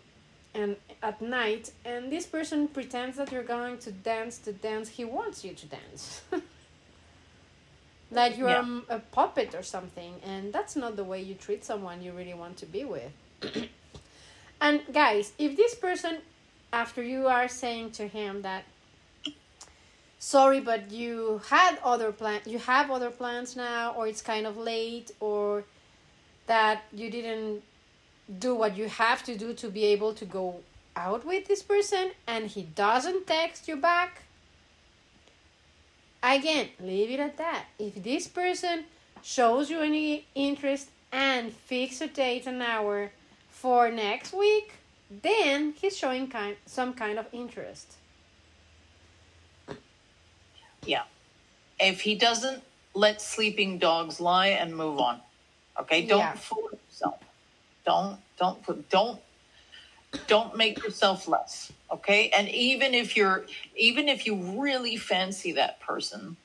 and 0.53 0.75
at 1.01 1.21
night 1.21 1.71
and 1.85 2.11
this 2.11 2.25
person 2.25 2.67
pretends 2.67 3.15
that 3.15 3.31
you're 3.31 3.49
going 3.57 3.77
to 3.77 3.89
dance 3.91 4.37
the 4.39 4.51
dance 4.51 4.89
he 4.89 5.05
wants 5.05 5.45
you 5.45 5.53
to 5.53 5.65
dance 5.67 6.21
like 8.11 8.37
you're 8.37 8.49
Yeah. 8.49 8.81
a, 8.89 8.95
a 8.97 8.99
puppet 8.99 9.55
or 9.55 9.63
something 9.63 10.13
and 10.23 10.51
that's 10.53 10.75
not 10.75 10.95
the 10.95 11.03
way 11.03 11.21
you 11.21 11.33
treat 11.33 11.63
someone 11.63 12.01
you 12.01 12.11
really 12.11 12.33
want 12.33 12.57
to 12.57 12.65
be 12.65 12.83
with 12.83 13.11
and 14.61 14.81
guys 14.93 15.31
if 15.37 15.55
this 15.55 15.73
person 15.75 16.17
after 16.73 17.01
you 17.01 17.27
are 17.27 17.47
saying 17.47 17.91
to 17.91 18.07
him 18.07 18.41
that 18.41 18.63
sorry 20.19 20.59
but 20.59 20.91
you 20.91 21.41
had 21.49 21.77
other 21.83 22.11
plans 22.11 22.45
you 22.45 22.59
have 22.59 22.91
other 22.91 23.09
plans 23.09 23.55
now 23.55 23.93
or 23.93 24.07
it's 24.07 24.21
kind 24.21 24.45
of 24.45 24.57
late 24.57 25.11
or 25.19 25.63
that 26.47 26.83
you 26.93 27.09
didn't 27.09 27.61
do 28.39 28.53
what 28.53 28.77
you 28.77 28.87
have 28.87 29.23
to 29.23 29.37
do 29.37 29.53
to 29.53 29.67
be 29.69 29.83
able 29.85 30.13
to 30.13 30.25
go 30.25 30.59
out 30.95 31.25
with 31.25 31.47
this 31.47 31.63
person 31.63 32.11
and 32.27 32.47
he 32.47 32.63
doesn't 32.63 33.25
text 33.25 33.67
you 33.67 33.75
back 33.75 34.23
again 36.23 36.69
leave 36.79 37.09
it 37.09 37.19
at 37.19 37.37
that 37.37 37.65
if 37.79 38.01
this 38.03 38.27
person 38.27 38.85
shows 39.23 39.69
you 39.69 39.79
any 39.81 40.25
interest 40.35 40.89
and 41.11 41.51
fix 41.51 42.01
a 42.01 42.07
date 42.07 42.45
an 42.47 42.61
hour 42.61 43.11
for 43.49 43.91
next 43.91 44.33
week 44.33 44.73
then 45.23 45.73
he's 45.79 45.97
showing 45.97 46.27
kind 46.27 46.55
some 46.65 46.93
kind 46.93 47.19
of 47.19 47.25
interest 47.33 47.95
Yeah. 50.85 51.03
If 51.79 52.01
he 52.01 52.15
doesn't 52.15 52.63
let 52.93 53.21
sleeping 53.21 53.77
dogs 53.77 54.19
lie 54.19 54.47
and 54.47 54.75
move 54.75 54.99
on. 54.99 55.21
Okay? 55.79 56.05
Don't 56.05 56.19
Yeah. 56.19 56.33
fool 56.33 56.69
yourself. 56.71 57.19
Don't 57.85 58.19
don't 58.37 58.63
put 58.63 58.89
don't 58.89 59.21
don't 60.27 60.57
make 60.57 60.83
yourself 60.83 61.27
less. 61.27 61.71
Okay? 61.91 62.29
And 62.31 62.49
even 62.49 62.93
if 62.93 63.17
you're 63.17 63.45
even 63.75 64.09
if 64.09 64.25
you 64.25 64.35
really 64.61 64.97
fancy 64.97 65.53
that 65.53 65.79
person, 65.81 66.37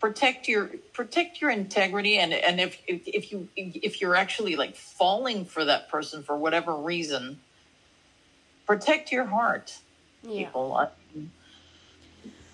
protect 0.00 0.48
your 0.48 0.70
protect 0.92 1.40
your 1.40 1.50
integrity 1.50 2.18
and 2.18 2.32
and 2.34 2.60
if 2.60 2.80
if, 2.86 3.08
you 3.32 3.48
if 3.56 4.00
you're 4.00 4.16
actually 4.16 4.56
like 4.56 4.76
falling 4.76 5.44
for 5.44 5.64
that 5.64 5.88
person 5.90 6.22
for 6.22 6.36
whatever 6.36 6.74
reason, 6.76 7.40
protect 8.66 9.12
your 9.12 9.26
heart 9.26 9.78
yeah 10.22 10.46
people. 10.46 10.74
I- 10.76 10.88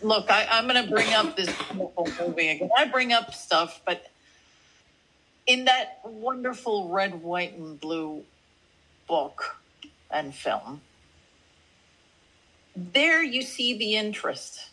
Look, 0.02 0.30
I, 0.30 0.46
I'm 0.50 0.68
going 0.68 0.84
to 0.84 0.90
bring 0.90 1.12
up 1.14 1.36
this 1.36 1.48
wonderful 1.74 2.08
movie 2.28 2.48
again. 2.50 2.70
I 2.76 2.86
bring 2.86 3.12
up 3.12 3.34
stuff, 3.34 3.80
but 3.86 4.06
in 5.46 5.66
that 5.66 6.00
wonderful 6.04 6.90
red, 6.90 7.22
white, 7.22 7.56
and 7.56 7.80
blue 7.80 8.24
book 9.06 9.56
and 10.10 10.34
film, 10.34 10.80
there 12.76 13.22
you 13.22 13.42
see 13.42 13.76
the 13.76 13.96
interest, 13.96 14.70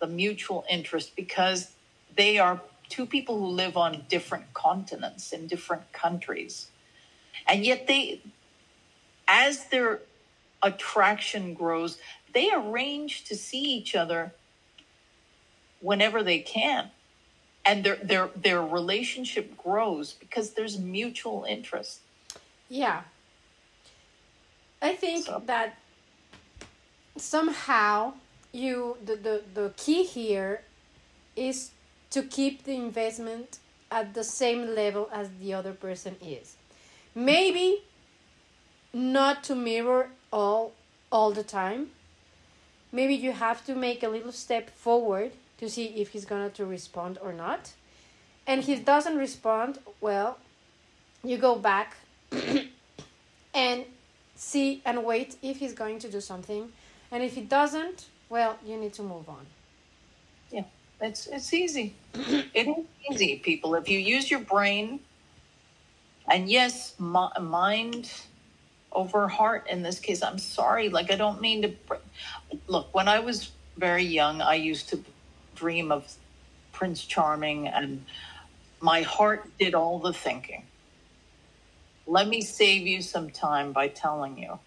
the 0.00 0.06
mutual 0.06 0.64
interest, 0.70 1.16
because 1.16 1.72
they 2.16 2.38
are 2.38 2.60
two 2.88 3.06
people 3.06 3.38
who 3.38 3.46
live 3.46 3.76
on 3.76 4.04
different 4.08 4.52
continents 4.54 5.32
in 5.32 5.46
different 5.46 5.92
countries. 5.92 6.68
And 7.46 7.64
yet 7.64 7.86
they, 7.86 8.20
as 9.26 9.66
their 9.66 10.00
attraction 10.62 11.54
grows, 11.54 11.98
they 12.32 12.50
arrange 12.52 13.24
to 13.24 13.36
see 13.36 13.62
each 13.62 13.94
other 13.94 14.32
whenever 15.80 16.22
they 16.22 16.40
can. 16.40 16.90
And 17.64 17.84
their 17.84 17.96
their 17.96 18.30
their 18.34 18.62
relationship 18.62 19.56
grows 19.56 20.14
because 20.14 20.52
there's 20.52 20.78
mutual 20.78 21.44
interest. 21.48 22.00
Yeah. 22.68 23.02
I 24.82 24.94
think 24.94 25.26
So- 25.26 25.42
that 25.46 25.76
somehow 27.16 28.14
you 28.52 28.96
the, 29.04 29.16
the 29.16 29.42
the 29.54 29.72
key 29.76 30.04
here 30.04 30.62
is 31.36 31.70
to 32.10 32.22
keep 32.22 32.64
the 32.64 32.74
investment 32.74 33.58
at 33.90 34.14
the 34.14 34.24
same 34.24 34.74
level 34.74 35.08
as 35.12 35.28
the 35.40 35.52
other 35.54 35.72
person 35.72 36.16
is. 36.20 36.56
Maybe 37.14 37.82
not 38.92 39.44
to 39.44 39.54
mirror 39.54 40.10
all 40.32 40.72
all 41.12 41.32
the 41.32 41.44
time. 41.44 41.90
Maybe 42.92 43.14
you 43.14 43.32
have 43.32 43.64
to 43.66 43.74
make 43.74 44.02
a 44.02 44.08
little 44.08 44.32
step 44.32 44.70
forward 44.70 45.32
to 45.58 45.68
see 45.68 45.86
if 46.02 46.10
he's 46.10 46.24
going 46.24 46.48
to 46.48 46.56
to 46.56 46.66
respond 46.66 47.18
or 47.22 47.32
not. 47.32 47.72
And 48.46 48.64
he 48.64 48.74
doesn't 48.76 49.16
respond, 49.16 49.78
well, 50.00 50.38
you 51.22 51.36
go 51.36 51.54
back 51.54 51.96
and 53.54 53.84
see 54.40 54.80
and 54.84 55.04
wait 55.04 55.36
if 55.42 55.58
he's 55.58 55.74
going 55.74 55.98
to 56.00 56.10
do 56.10 56.20
something. 56.20 56.70
And 57.12 57.22
if 57.22 57.34
he 57.34 57.42
doesn't, 57.42 58.06
well, 58.28 58.56
you 58.66 58.76
need 58.76 58.94
to 58.94 59.02
move 59.02 59.28
on. 59.28 59.46
Yeah, 60.50 60.64
it's 61.00 61.26
it's 61.26 61.52
easy. 61.52 61.94
it 62.14 62.66
is 62.66 62.86
easy, 63.10 63.36
people. 63.36 63.74
If 63.74 63.88
you 63.88 63.98
use 63.98 64.30
your 64.30 64.40
brain, 64.40 65.00
and 66.28 66.48
yes, 66.50 66.94
mi- 66.98 67.40
mind 67.40 68.10
over 68.92 69.28
heart 69.28 69.66
in 69.70 69.82
this 69.82 70.00
case. 70.00 70.22
I'm 70.22 70.38
sorry. 70.38 70.88
Like 70.88 71.10
I 71.12 71.16
don't 71.16 71.40
mean 71.40 71.62
to. 71.62 71.72
Look, 72.66 72.94
when 72.94 73.08
I 73.08 73.20
was 73.20 73.50
very 73.76 74.04
young, 74.04 74.40
I 74.40 74.54
used 74.54 74.88
to 74.90 75.04
dream 75.54 75.92
of 75.92 76.10
Prince 76.72 77.04
Charming, 77.04 77.68
and 77.68 78.04
my 78.80 79.02
heart 79.02 79.50
did 79.58 79.74
all 79.74 79.98
the 79.98 80.12
thinking. 80.12 80.64
Let 82.10 82.26
me 82.26 82.40
save 82.40 82.88
you 82.88 83.02
some 83.02 83.30
time 83.30 83.70
by 83.70 83.86
telling 83.86 84.36
you. 84.36 84.58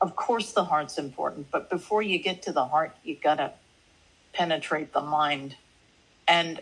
Of 0.00 0.16
course, 0.16 0.50
the 0.50 0.64
heart's 0.64 0.98
important, 0.98 1.52
but 1.52 1.70
before 1.70 2.02
you 2.02 2.18
get 2.18 2.42
to 2.42 2.52
the 2.52 2.64
heart, 2.66 2.96
you 3.04 3.16
gotta 3.22 3.52
penetrate 4.32 4.92
the 4.92 5.00
mind. 5.00 5.54
And 6.26 6.60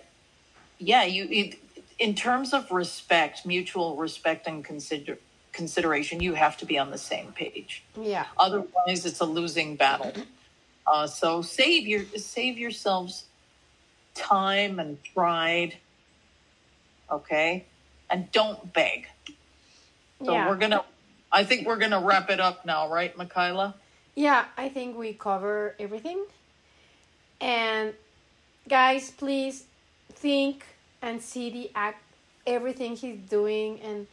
yeah, 0.79 1.05
you 1.05 1.27
it, 1.31 1.59
in 1.99 2.15
terms 2.15 2.53
of 2.53 2.71
respect, 2.71 3.47
mutual 3.47 3.97
respect 3.97 4.47
and 4.47 4.63
consider 4.63 5.17
consideration, 5.53 6.21
you 6.21 6.35
have 6.35 6.59
to 6.59 6.67
be 6.67 6.79
on 6.79 6.91
the 6.91 6.99
same 6.99 7.33
page. 7.33 7.83
Yeah. 7.99 8.27
Otherwise, 8.37 9.07
it's 9.07 9.21
a 9.21 9.25
losing 9.25 9.75
battle. 9.77 10.13
Uh, 10.87 11.07
so 11.07 11.41
save 11.41 11.87
your 11.87 12.05
save 12.19 12.59
yourselves 12.59 13.25
time 14.15 14.79
and 14.79 14.99
pride. 15.15 15.79
Okay, 17.11 17.65
and 18.11 18.31
don't 18.33 18.75
beg. 18.75 19.09
So 20.25 20.33
yeah. 20.33 20.49
we're 20.49 20.57
gonna. 20.57 20.85
I 21.31 21.45
think 21.45 21.67
we're 21.67 21.79
gonna 21.79 22.01
wrap 22.01 22.31
it 22.31 22.41
up 22.41 22.65
now, 22.65 22.89
right, 22.89 23.17
Michaela? 23.17 23.75
Yeah, 24.15 24.47
I 24.57 24.69
think 24.69 24.97
we 24.97 25.13
cover 25.13 25.75
everything. 25.79 26.25
And 27.41 27.93
guys, 28.69 29.11
please 29.11 29.65
think 30.11 30.65
and 31.03 31.21
see 31.21 31.51
the 31.51 31.71
act 31.75 32.03
everything 32.47 32.97
he's 32.97 33.19
doing 33.19 33.81
and 33.81 34.07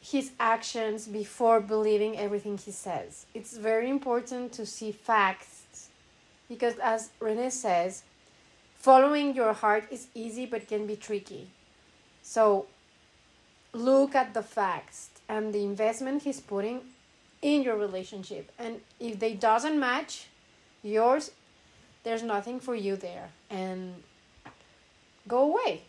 his 0.00 0.30
actions 0.38 1.08
before 1.08 1.60
believing 1.60 2.16
everything 2.16 2.56
he 2.56 2.70
says. 2.70 3.26
It's 3.34 3.56
very 3.56 3.90
important 3.90 4.52
to 4.52 4.66
see 4.66 4.92
facts 4.92 5.88
because 6.48 6.74
as 6.78 7.10
Rene 7.20 7.50
says, 7.50 8.04
following 8.76 9.34
your 9.34 9.52
heart 9.52 9.84
is 9.90 10.06
easy 10.14 10.46
but 10.46 10.68
can 10.68 10.86
be 10.86 10.96
tricky. 10.96 11.48
So 12.22 12.66
look 13.72 14.14
at 14.14 14.34
the 14.34 14.42
facts 14.42 15.10
and 15.28 15.52
the 15.52 15.62
investment 15.62 16.22
he's 16.22 16.40
putting 16.40 16.80
in 17.42 17.62
your 17.62 17.76
relationship. 17.76 18.50
And 18.58 18.80
if 18.98 19.18
they 19.18 19.34
doesn't 19.34 19.78
match 19.78 20.26
yours 20.82 21.30
there's 22.04 22.22
nothing 22.22 22.60
for 22.60 22.74
you 22.74 22.96
there. 22.96 23.30
And 23.50 24.02
go 25.26 25.40
away. 25.52 25.82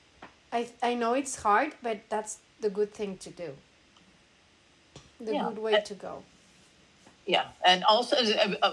I 0.51 0.67
i 0.81 0.93
know 0.93 1.13
it's 1.13 1.35
hard 1.37 1.73
but 1.81 2.01
that's 2.09 2.39
the 2.59 2.69
good 2.69 2.93
thing 2.93 3.17
to 3.17 3.29
do. 3.29 3.53
The 5.21 5.33
Yeah, 5.33 5.49
good 5.49 5.59
way 5.59 5.81
to 5.81 5.93
go. 5.93 6.23
Yeah, 7.25 7.45
and 7.63 7.83
also 7.83 8.15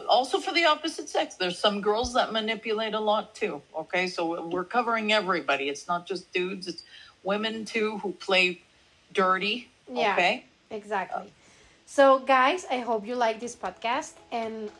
also 0.08 0.40
for 0.40 0.52
the 0.52 0.64
opposite 0.64 1.08
sex, 1.10 1.34
there's 1.34 1.58
some 1.58 1.82
girls 1.82 2.14
that 2.14 2.32
manipulate 2.32 2.94
a 2.94 3.00
lot 3.00 3.34
too. 3.34 3.60
Okay, 3.76 4.06
so 4.06 4.48
we're 4.48 4.64
covering 4.64 5.12
everybody. 5.12 5.68
It's 5.68 5.86
not 5.86 6.06
just 6.06 6.32
dudes; 6.32 6.66
it's 6.66 6.82
women 7.22 7.64
too 7.66 7.98
who 7.98 8.12
play 8.12 8.62
dirty. 9.16 9.68
Yeah. 9.92 10.12
Okay. 10.12 10.44
Exactly. 10.70 11.32
So, 11.86 12.20
guys, 12.20 12.66
I 12.70 12.78
hope 12.78 13.06
you 13.06 13.14
like 13.16 13.40
this 13.40 13.56
podcast. 13.56 14.14
And 14.30 14.70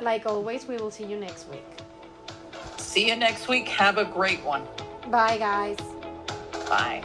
like 0.00 0.26
always, 0.26 0.66
we 0.66 0.76
will 0.76 0.90
see 0.90 1.04
you 1.04 1.18
next 1.18 1.48
week. 1.48 1.66
See 2.76 3.08
you 3.08 3.16
next 3.16 3.48
week. 3.48 3.68
Have 3.68 3.98
a 3.98 4.04
great 4.04 4.42
one. 4.44 4.62
Bye, 5.10 5.38
guys. 5.38 5.78
Bye. 6.68 7.02